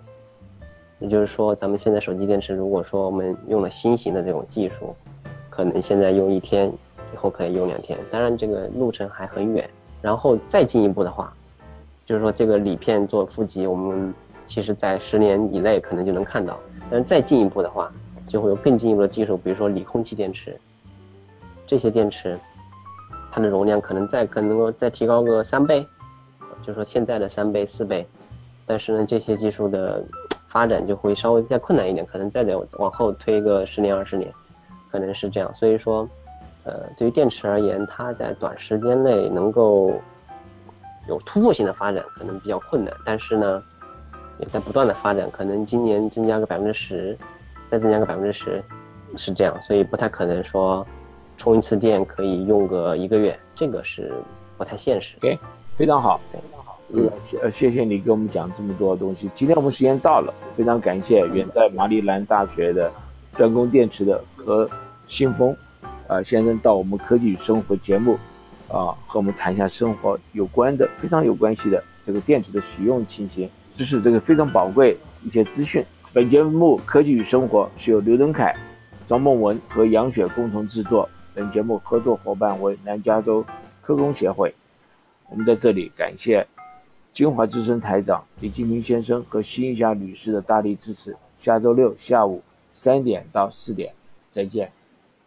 [1.00, 4.94] 也就是说，咱们现在手机电池，如果说我们用了新型的这种技术，
[5.50, 6.72] 可能现在用一天，
[7.14, 7.98] 以后可以用两天。
[8.12, 9.70] 当然，这个路程还很远。
[10.02, 11.34] 然后再进一步的话，
[12.06, 14.14] 就是说这个锂片做负极，我们
[14.46, 16.60] 其实在十年以内可能就能看到。
[16.90, 17.92] 但是再进一步的话，
[18.28, 20.60] 就会有更进一步的技术，比如说锂空气电池，
[21.66, 22.38] 这些电池，
[23.32, 25.86] 它的容量可能再可能够再提高个三倍，
[26.70, 28.06] 就是说现在的三倍四倍。
[28.66, 30.04] 但是呢，这些技术的。
[30.52, 34.34] 发展就会稍微再困难一点，可能再得往后推个十年二十年，
[34.90, 35.54] 可能是这样。
[35.54, 36.10] 所以说，
[36.64, 39.94] 呃，对于电池而言，它在短时间内能够
[41.08, 42.92] 有突破性的发展，可能比较困难。
[43.06, 43.64] 但是呢，
[44.40, 47.16] 也在不断的发展，可能今年增加个百分之十，
[47.70, 48.64] 再增加个百分之十，
[49.18, 49.56] 是这样。
[49.62, 50.84] 所以不太可能说
[51.38, 54.12] 充一次电可以用个一个月，这个是
[54.58, 55.16] 不太现实。
[55.18, 55.38] OK，
[55.78, 56.20] 非常好。
[56.92, 59.30] 呃，谢谢你给我们讲这么多东西。
[59.36, 62.92] 今天我们时间到了，非常感谢远在马里兰大学的
[63.36, 64.68] 专攻电池的何
[65.08, 65.56] 新峰
[66.08, 68.18] 呃先生到我们科技与生活节目
[68.68, 75.86] 啊和我们谈一下生活有关的非常有关系的这个电池的使用情形，知识这个非常宝贵一些资讯。
[76.12, 78.56] 本节目《科技与生活》是由刘登凯、
[79.06, 83.46] 张梦文和杨雪共同制作，本节目合作伙伴为南加州
[83.84, 84.56] 科工协会。
[85.30, 86.48] 我们在这里感谢。
[87.20, 91.18] 金华之声台长李金平先生和辛霞女士的大力支持。
[91.38, 93.94] 下周六下午三点到四点，
[94.32, 94.72] 再见。